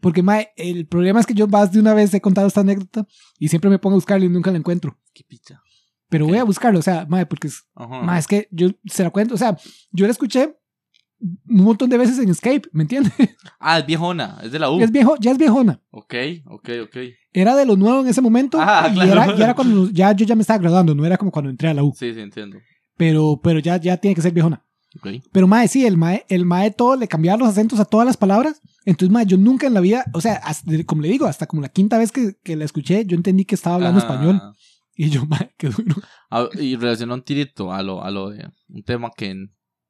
[0.00, 3.06] Porque, mae, el problema es que yo más de una vez he contado esta anécdota
[3.38, 4.98] y siempre me pongo a buscarla y nunca la encuentro.
[5.14, 5.62] Qué picha.
[6.08, 6.30] Pero Ok.
[6.30, 9.34] voy a buscarlo, o sea, mae, porque es, mae, es que yo se la cuento,
[9.34, 9.56] o sea,
[9.92, 10.56] yo la escuché
[11.22, 13.12] un montón de veces en Escape, ¿me entiendes?
[13.64, 14.80] Ah, es viejona, es de la U.
[14.80, 15.80] Es viejo, ya es viejona.
[15.92, 16.14] Ok,
[16.46, 16.96] ok, ok.
[17.32, 19.12] Era de lo nuevo en ese momento Ah, y, claro.
[19.12, 21.68] era, y era cuando ya yo ya me estaba graduando, no era como cuando entré
[21.68, 22.58] a la U, Sí, sí, entiendo.
[22.96, 24.64] pero, pero ya, ya tiene que ser viejona.
[24.96, 25.08] Ok.
[25.32, 28.16] Pero mae, sí, el mae, el mae todo le cambiaba los acentos a todas las
[28.16, 28.60] palabras.
[28.84, 31.62] Entonces, mae, yo nunca en la vida, o sea, hasta- como le digo, hasta como
[31.62, 34.12] la quinta vez que, que la escuché, yo entendí que estaba hablando Ajá.
[34.12, 34.40] español.
[34.96, 35.96] Y yo, mae, qué duro.
[36.30, 39.34] Ah, y relacionó un tirito a lo, a lo de un tema que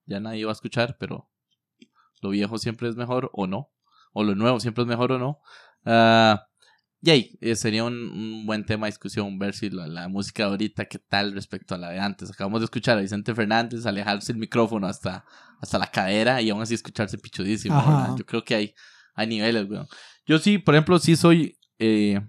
[0.07, 1.31] ya nadie va a escuchar, pero
[2.21, 3.71] lo viejo siempre es mejor o no,
[4.13, 5.41] o lo nuevo siempre es mejor o no.
[5.85, 6.47] Ah,
[7.05, 10.45] y ahí eh, sería un, un buen tema de discusión ver si la, la música
[10.45, 12.31] de ahorita, qué tal respecto a la de antes.
[12.31, 15.25] Acabamos de escuchar a Vicente Fernández alejarse el micrófono hasta,
[15.61, 18.17] hasta la cadera y aún así escucharse pichudísimo.
[18.17, 18.75] Yo creo que hay,
[19.15, 19.89] hay niveles, weón.
[20.27, 22.21] Yo sí, por ejemplo, sí soy eh,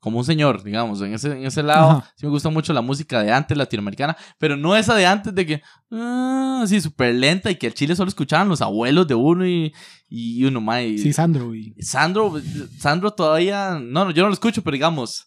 [0.00, 1.90] como un señor, digamos, en ese, en ese lado.
[1.90, 2.12] Ajá.
[2.16, 5.44] Sí me gusta mucho la música de antes latinoamericana, pero no esa de antes de
[5.46, 9.46] que, ah, así súper lenta y que el chile solo escuchaban los abuelos de uno
[9.46, 9.72] y,
[10.08, 10.82] y uno más.
[10.82, 11.54] y- Sí, Sandro.
[11.54, 11.74] Y...
[11.82, 12.34] Sandro,
[12.78, 15.26] Sandro todavía, no, no, yo no lo escucho, pero digamos,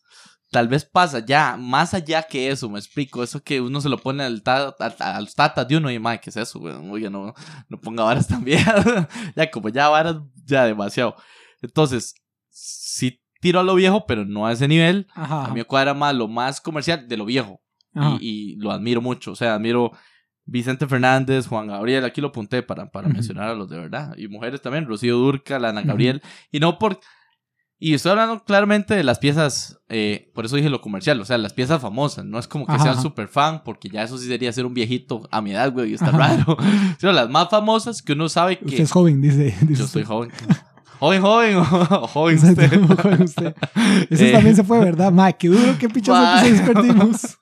[0.52, 3.98] tal vez pasa ya, más allá que eso, me explico, eso que uno se lo
[3.98, 6.74] pone al ta- a, a los tatas de uno y, madre, ¿qué es eso, güey?
[6.90, 7.34] Oye, no,
[7.70, 8.86] no ponga varas tan viejas,
[9.36, 11.16] ya como ya varas, ya demasiado.
[11.62, 12.16] Entonces,
[12.50, 15.08] sí tiro a lo viejo, pero no a ese nivel.
[15.14, 15.46] Ajá.
[15.46, 17.60] A mí me cuadra más lo más comercial de lo viejo
[17.94, 19.92] y, y lo admiro mucho, o sea, admiro
[20.46, 23.16] Vicente Fernández, Juan Gabriel, aquí lo apunté para, para Ujú.
[23.16, 25.82] mencionar a los de verdad, y mujeres también, Rocío Durca, Lana.
[25.82, 26.22] Gabriel,
[26.52, 27.00] y no por...
[27.84, 31.38] Y estoy hablando claramente de las piezas, eh, por eso dije lo comercial, o sea,
[31.40, 34.54] las piezas famosas, no es como que sean súper fan, porque ya eso sí sería
[34.54, 36.18] ser un viejito a mi edad, güey, y está Ajá.
[36.18, 36.58] raro,
[37.00, 38.66] sino las más famosas que uno sabe que...
[38.66, 39.56] Usted es joven, dice.
[39.62, 40.06] dice Yo soy usted.
[40.06, 40.32] joven.
[41.02, 41.64] Joven, joven, o
[42.08, 42.80] joven usted.
[43.02, 43.56] joven usted.
[44.10, 44.32] Eso Eh.
[44.32, 45.12] también se fue, ¿verdad?
[45.12, 47.38] Ma, qué duro, qué pichazo episodios perdimos.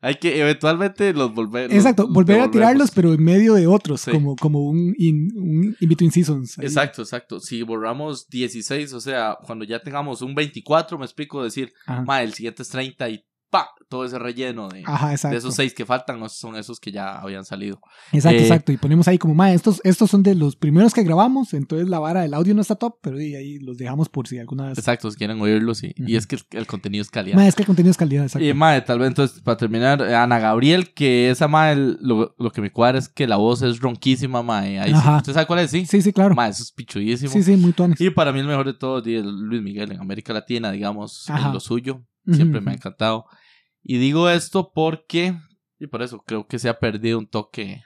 [0.00, 1.72] Hay que eventualmente los volver.
[1.72, 4.10] Exacto, los volver a tirarlos, pero en medio de otros, Sí.
[4.10, 6.58] como, como un, in, un in between seasons.
[6.58, 6.66] ahí.
[6.66, 7.38] Exacto, exacto.
[7.38, 11.72] Si borramos 16, o sea, cuando ya tengamos un 24, me explico, decir,
[12.04, 15.36] ma, el siguiente es 30 y pa, todo ese relleno de, Ajá, de exacto.
[15.36, 17.80] esos 6 que faltan no son esos que ya habían salido.
[18.12, 18.72] Exacto, Eh, exacto.
[18.72, 21.98] Y ponemos ahí como, ma, estos, estos son de los primeros que grabamos, entonces la
[21.98, 24.78] vara del audio no está top, pero y ahí los dejamos por si alguna vez.
[24.78, 25.82] Exacto, si quieren oírlos.
[25.82, 27.36] Y, y es que el, contenido es calidad.
[27.36, 28.46] Ma, es que el contenido es calidad, exacto.
[28.46, 32.60] Y madre, tal vez entonces, para terminar, Ana Gabriel, que esa madre, lo, lo que
[32.60, 34.80] me cuadra es que la voz es ronquísima, madre.
[34.80, 35.00] Ahí sí.
[35.16, 35.70] ¿Usted sabe cuál es?
[35.70, 35.86] Sí.
[35.86, 36.34] sí, sí, claro.
[36.34, 37.32] Madre, eso es pichudísimo.
[37.32, 38.00] Sí, sí, muy tuanes.
[38.00, 41.60] Y para mí el mejor de todos Luis Miguel en América Latina, digamos, en lo
[41.60, 42.02] suyo.
[42.32, 43.26] Siempre me ha encantado.
[43.82, 45.38] Y digo esto porque,
[45.78, 47.82] y por eso creo que se ha perdido un toque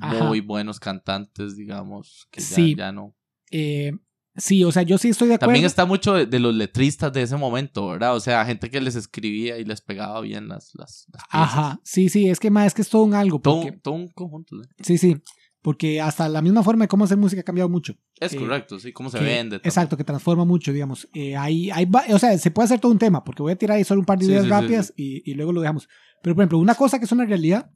[0.00, 0.24] Ajá.
[0.24, 2.74] muy buenos cantantes, digamos, que ya, Sí.
[2.76, 3.14] ya no.
[3.52, 3.92] Eh,
[4.36, 5.50] sí, o sea, yo sí estoy de acuerdo.
[5.50, 8.16] También está mucho de, de los letristas de ese momento, ¿verdad?
[8.16, 11.06] O sea, gente que les escribía y les pegaba bien las, las.
[11.30, 13.38] Ajá, sí, sí, es que ma, es que es todo un algo.
[13.38, 14.56] Todo, Porque, todo un conjunto.
[14.82, 15.16] Sí, sí,
[15.64, 17.94] porque hasta la misma forma de cómo hacer música ha cambiado mucho.
[18.20, 19.56] Es Eh, correcto, sí, cómo se que- vende.
[19.56, 19.60] también.
[19.64, 21.08] Exacto, que transforma mucho, digamos.
[21.14, 23.56] Eh, hay, hay, va- o sea, se puede hacer todo un tema, porque voy a
[23.56, 25.62] tirar ahí solo un par de Sí, ideas sí, sí, rápidas Y, y luego lo
[25.62, 25.88] dejamos.
[26.22, 27.70] Pero, por ejemplo, una cosa que es una realidad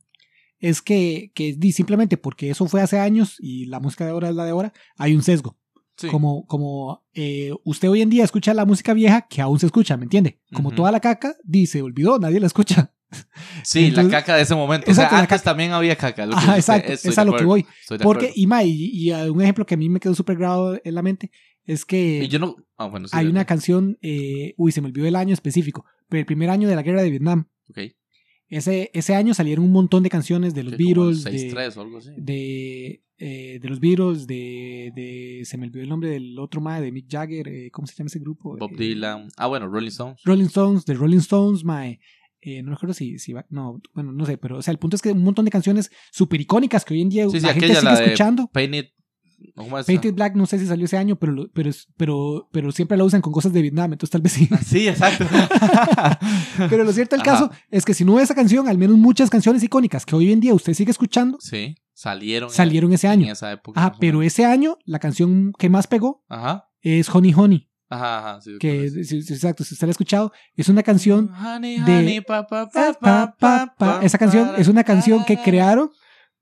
[0.61, 4.35] es que, que simplemente porque eso fue hace años y la música de ahora es
[4.35, 5.57] la de ahora, hay un sesgo.
[5.99, 6.07] Sí.
[6.09, 9.97] Como, como eh, usted hoy en día escucha la música vieja que aún se escucha,
[9.97, 10.41] ¿me entiende?
[10.55, 12.93] Como toda la caca, dice, olvidó, nadie la escucha.
[13.65, 14.91] Sí, Entonces- la caca de ese momento.
[14.91, 16.27] Exacto, o sea, antes también había caca.
[16.27, 17.67] lo que sé, exacto, es a lo que voy.
[18.03, 20.95] Porque, y, ma, y, y, un ejemplo que a mí me quedó súper grabado en
[20.95, 21.31] la mente
[21.65, 22.57] es que Y yo no.
[22.77, 23.17] Ah, bueno, sí.
[23.17, 26.69] hay una canción, eh, uy, se me olvidó el año específico, pero el primer año
[26.69, 27.49] de la guerra de Vietnam.
[27.71, 27.79] Ok.
[28.49, 31.53] Ese, ese año salieron un montón de canciones de los que como el Beatles, de,
[31.55, 32.11] 6-3 o algo así.
[32.17, 36.81] de, eh, de los Beatles, de, de, se me olvidó el nombre del otro mae,
[36.81, 38.57] de Mick Jagger, eh, ¿cómo se llama ese grupo?
[38.57, 39.29] Bob Eh, Dylan.
[39.37, 40.21] Ah, bueno, Rolling Stones.
[40.25, 42.01] Rolling Stones, de Rolling Stones, mae.
[42.41, 44.95] Eh, no recuerdo si, si va, no, bueno, no sé, pero o sea, el punto
[44.95, 47.53] es que un montón de canciones súper icónicas que hoy en día Sí, sí, la
[47.53, 48.47] gente aquella, sigue la escuchando.
[48.53, 48.87] Painted.
[49.87, 53.21] Painted Black no sé si salió ese año, pero, pero, pero, pero siempre la usan
[53.21, 54.49] con cosas de Vietnam, entonces tal vez sí.
[54.67, 55.25] Sí, exacto.
[56.71, 57.33] Pero lo cierto del Ajá.
[57.33, 60.41] caso es que si no esa canción, al menos muchas canciones icónicas que hoy en
[60.41, 62.51] día usted sigue escuchando, sí, salieron.
[62.51, 63.33] salieron ese en año.
[63.33, 63.79] esa época.
[63.81, 66.69] Ajá, más o pero ese año la canción que más pegó Ajá.
[66.81, 68.41] es Honey Honey, Ajá, ajá.
[68.43, 72.47] Sí, que exacto, si usted la ha escuchado, es una canción Honey, de- honey, pa,
[72.47, 74.01] pa, pa, Ah, pa, pa, pa.
[74.05, 75.91] Esa canción es una canción que crearon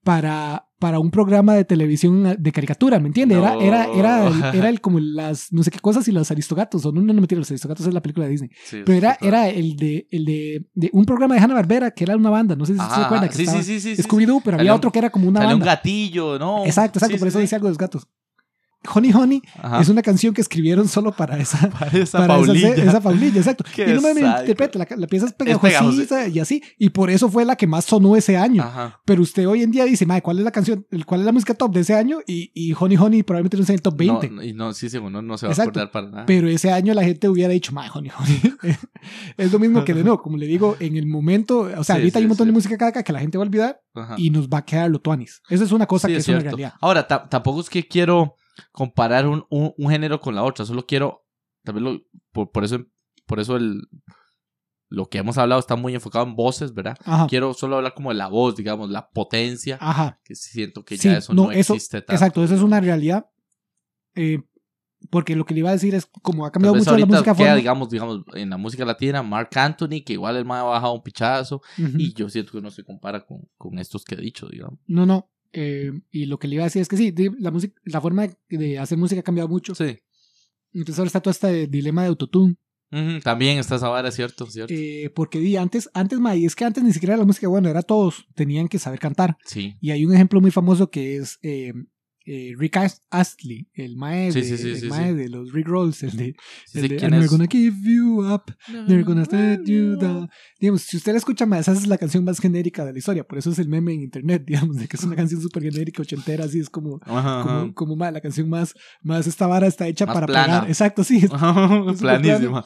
[0.07, 3.35] para, para un programa de televisión de caricatura, ¿me entiende?
[3.35, 3.61] Era, No.
[3.61, 6.93] era, era, el- era el, como las no sé qué cosas y los aristogatos, o
[6.93, 8.51] no, no, no mentira, los aristogatos es la película de Disney.
[8.65, 9.37] Sí, Pero era, claro.
[9.37, 12.55] era el de, el de, de un programa de Hanna Barbera que era una banda,
[12.55, 13.17] no sé si se acuerda.
[13.27, 13.29] ajá.
[13.29, 15.61] Que Sí, estaba sí, sí, Scooby-Doo, pero había otro que era como una Sale un
[15.61, 15.75] banda.
[15.75, 16.65] gatillo, ¿no?
[16.65, 18.07] Exacto, exacto, por eso dice algo de los gatos.
[18.93, 19.81] Honey Honey Ajá.
[19.81, 22.75] es una canción que escribieron solo para esa, Para esa para esa- Paulilla.
[22.75, 23.65] Esa, paulilla, exacto.
[23.75, 26.29] Qué y no me interprete, la, la pieza es pegajosita.
[26.29, 26.63] y así.
[26.79, 28.63] Y por eso fue la que más sonó ese año.
[28.63, 29.01] Ajá.
[29.05, 30.87] Pero usted hoy en día dice, madre, ¿cuál es la canción?
[31.07, 32.19] ¿Cuál es la música top de ese año?
[32.27, 34.31] Y, y Honey Honey probablemente no está en el top 20.
[34.31, 35.81] No, y no, sí, sí, uno no se va Exacto.
[35.81, 36.27] a acordar para nada.
[36.27, 38.41] Pero ese año la gente hubiera dicho, madre, Honey Honey.
[39.37, 42.01] es lo mismo que de no, como le digo, en el momento, o sea, Sí,
[42.03, 42.49] ahorita hay sí, un montón sí.
[42.51, 44.15] de música caca que la gente va a olvidar Ajá.
[44.19, 45.41] y nos va a quedar lo tuanis.
[45.49, 46.75] Eso es una cosa que es es, una realidad.
[46.81, 48.35] Ahora, ta- tampoco es que quiero
[48.73, 51.27] comparar un, un, un género con la otra, solo quiero,
[51.65, 52.01] tal vez lo,
[52.33, 52.85] por, por eso,
[53.27, 53.83] por eso el,
[54.89, 56.97] lo que hemos hablado está muy enfocado en voces, ¿verdad?
[57.05, 57.27] Ajá.
[57.29, 60.21] Quiero solo hablar como de la voz, digamos, la potencia, Ajá.
[60.25, 62.13] que siento que Sí, ya eso no, no, eso- existe tanto.
[62.13, 63.29] Exacto, eso es una realidad.
[64.15, 64.43] Eh,
[65.11, 67.55] porque lo que le iba a decir es, como ha cambiado mucho la música queda,
[67.55, 71.03] digamos, digamos, en la música latina, Mark Anthony, que igual el más ha bajado un
[71.03, 74.79] pichazo, y yo siento que no se compara con, con estos que he dicho, digamos.
[74.87, 75.29] No, no.
[75.53, 78.29] Eh, y lo que le iba a decir es que sí, la, música, la forma
[78.49, 79.75] de, hacer música ha cambiado mucho.
[79.75, 79.99] Sí.
[80.73, 82.57] Entonces ahora está todo este dilema de autotune.
[83.23, 84.47] También está esa vara, ¿cierto?
[84.47, 84.73] ¿cierto?
[84.73, 87.69] Eh, porque di, antes, antes, ma, y es que antes ni siquiera la música, bueno,
[87.69, 89.37] era todos, tenían que saber cantar.
[89.45, 89.77] sí.
[89.81, 91.73] Y hay un ejemplo muy famoso que es eh,
[92.27, 92.77] eh, Rick
[93.11, 95.15] Astley, el mae, Sí, de, sí, sí, el sí, mae sí.
[95.17, 96.35] de los Rick Rolls, el de,
[96.67, 97.03] Sí el de es.
[97.11, 98.43] never gonna give you up,
[98.89, 100.29] never gonna let you down.
[100.61, 103.25] Digamos, si usted la escucha más, esa es la canción más genérica de la historia,
[103.25, 106.03] por eso es el meme en internet, digamos, de que es una canción súper genérica,
[106.03, 107.73] ochentera, así es como, Ajá, como, ajá.
[107.75, 110.47] como la canción más, más esta vara está hecha Más para plana.
[110.61, 110.69] pegar.
[110.69, 111.19] Exacto, sí.
[111.23, 112.65] es- Planísima.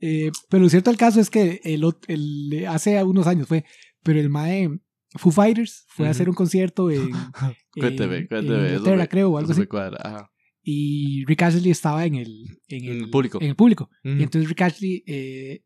[0.00, 3.64] Eh, pero lo cierto del caso es que el, el- hace unos años fue,
[4.02, 4.68] pero el mae
[5.14, 7.10] Foo Fighters fue a hacer un concierto en,
[7.72, 8.58] Cuénteme, en- cuénteme.
[8.58, 9.66] en Inglaterra, me- creo, o algo así.
[9.66, 10.30] cuadra, ajá.
[10.62, 13.38] Y Rick Ashley estaba en el, en En el público.
[13.40, 13.90] En el público.
[14.04, 14.16] Ujú.
[14.16, 15.62] Y entonces Rick Ashley eh,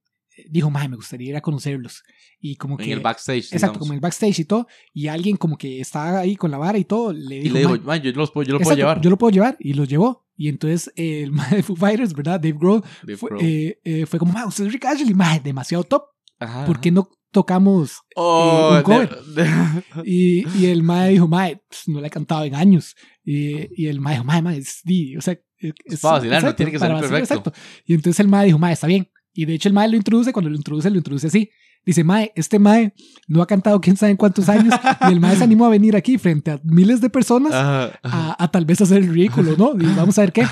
[0.51, 2.03] dijo, mae, me gustaría ir a conocerlos.
[2.41, 2.85] Y como que...
[2.85, 3.45] En el backstage.
[3.53, 3.79] Exacto, digamos.
[3.79, 4.67] como en el backstage y todo.
[4.93, 7.55] Y alguien como que estaba ahí con la vara y todo, le Y dijo...
[7.55, 9.01] le dijo, "Mae, "Man, yo, los puedo- yo lo puedo llevar.
[9.01, 9.57] Yo lo puedo llevar.
[9.61, 10.27] Y los llevó.
[10.37, 12.41] Y entonces eh, el mae de Foo Fighters, ¿verdad?
[12.41, 15.85] Dave Grohl, De fue, eh, eh, fue como, mae, usted es Rick Ashley, mae, demasiado
[15.85, 16.03] top.
[16.41, 19.23] Ajá, ¿Por qué no tocamos Oh, un de- cover?
[19.25, 22.95] de- Y, y el mae dijo, mae, pues, no le he cantado en años.
[23.25, 26.43] Y, y el mae dijo, mae, mae, es, di- o sea, es, Es para vacilar,
[26.43, 27.35] no tiene que vacilar, perfecto.
[27.35, 27.53] exacto.
[27.85, 29.09] Y entonces el mae dijo, mae, está bien.
[29.35, 31.51] Y de hecho el mae lo introduce, cuando lo introduce, lo introduce así.
[31.87, 32.93] Dice, mae, este mae
[33.29, 34.75] no ha cantado quién sabe en cuántos años.
[35.09, 38.51] y el mae se animó a venir aquí frente a miles de personas a, a
[38.51, 39.73] tal vez hacer el ridículo, ¿no?
[39.81, 40.45] Y vamos a ver qué.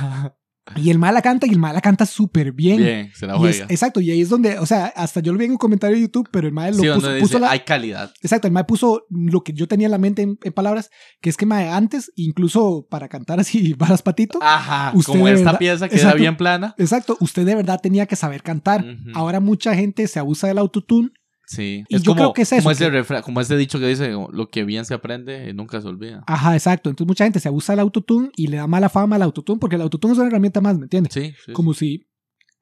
[0.74, 2.78] Y el mae la canta y el mae la canta súper bien.
[2.78, 3.66] Bien, se la Y es- juega.
[3.72, 6.02] exacto, y ahí es donde, o sea, hasta yo lo vi en un comentario de
[6.02, 8.12] YouTube, pero el mae lo Sí, puso, donde puso dice, la, hay calidad.
[8.20, 10.90] Exacto, el Mae puso lo que yo tenía en la mente en, en palabras,
[11.20, 15.44] que es que Mae antes, incluso para cantar así varas patito, Ajá, Usted como esta
[15.44, 16.74] verdad- pieza que era bien plana.
[16.78, 18.84] exacto, usted de verdad tenía que saber cantar.
[18.84, 19.10] Ujú.
[19.14, 21.10] Ahora mucha gente se abusa del autotune.
[21.46, 23.78] Sí, Y es yo como, creo que es eso, como, ese refra- como ese dicho
[23.78, 26.24] que dice, lo que bien se aprende, eh, nunca se olvida.
[26.26, 26.90] Ajá, exacto.
[26.90, 29.76] Entonces mucha gente se abusa del autotune y le da mala fama al autotune porque
[29.76, 31.08] el autotune es una herramienta más, ¿me entiende?
[31.12, 32.08] Sí, sí, Como si,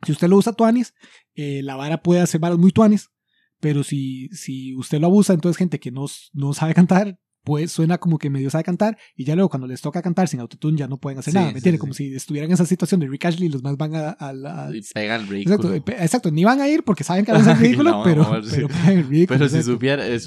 [0.05, 0.93] si usted lo usa tuanis,
[1.35, 3.09] eh, la vara puede hacer varas muy tuanis,
[3.59, 6.05] pero si, si usted lo abusa, entonces gente que no,
[6.35, 9.81] no sabe cantar, pues suena como que medio sabe cantar y ya luego cuando les
[9.81, 11.77] toca cantar sin autotune ya no pueden hacer Sí, nada, ¿me sí, entiende?
[11.77, 11.81] sí.
[11.81, 14.11] Como si estuvieran en esa situación de Rick Ashley y los más van a...
[14.11, 15.75] a la- Y pega el ridículo.
[15.75, 18.69] exacto, ni van a ir porque saben que van a ser ridículo, No, pero, pero
[18.69, 19.39] pegan el ridículo.
[19.39, 20.19] Pero si supiera, eh,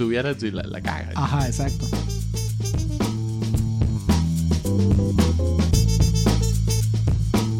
[0.51, 1.11] la, la caga.
[1.15, 1.85] Ajá, exacto.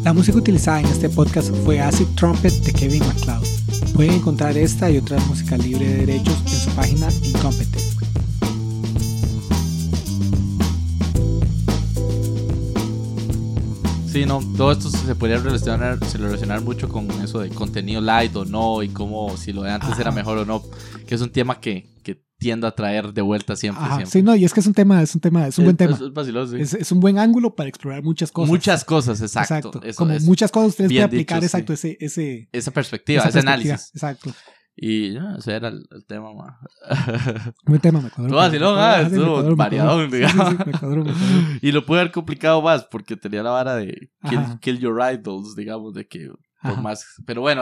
[0.04, 3.44] La música utilizada en este podcast fue Acid Trumpet de Kevin MacLeod.
[3.94, 7.84] Pueden encontrar esta y otra música libre de derechos en su página Incompetent.
[14.18, 18.34] Sí, no, todo esto se podría relacionar, se relacionar mucho con eso de contenido light
[18.34, 20.00] o no, y cómo si lo de antes Ajá.
[20.00, 20.60] era mejor o no,
[21.06, 24.10] que es un tema que, que tiende a traer de vuelta siempre, Ajá, siempre.
[24.10, 25.94] sí, no, y es que es un tema, es un tema, es un buen tema.
[25.94, 26.56] Es, es vacilón, sí.
[26.58, 28.50] Es, es un buen ángulo para explorar muchas cosas.
[28.50, 29.54] Muchas cosas, exacto.
[29.68, 29.82] Exacto.
[29.84, 33.42] Eso Como muchas cosas ustedes pueden aplicar, dicho, exacto, ese, ese, Esa perspectiva, esa ese
[33.42, 33.74] perspectiva.
[33.74, 33.94] análisis.
[33.94, 34.34] Exacto.
[34.80, 36.60] Y ya, ese era el, el tema, ma.
[37.66, 38.30] Buen tema, me cuadró.
[38.30, 38.74] Todo así, ¿no?
[38.74, 40.10] Me Ah, estuvo variadón, cuadró.
[40.10, 40.50] Sí, sí, digamos.
[40.50, 41.58] sí, me cuadró, me cuadró.
[41.62, 45.56] Y lo pude haber complicado más porque tenía la vara de kill, kill your idols,
[45.56, 46.30] digamos, de que
[46.62, 47.04] por más.
[47.26, 47.56] Pero bueno,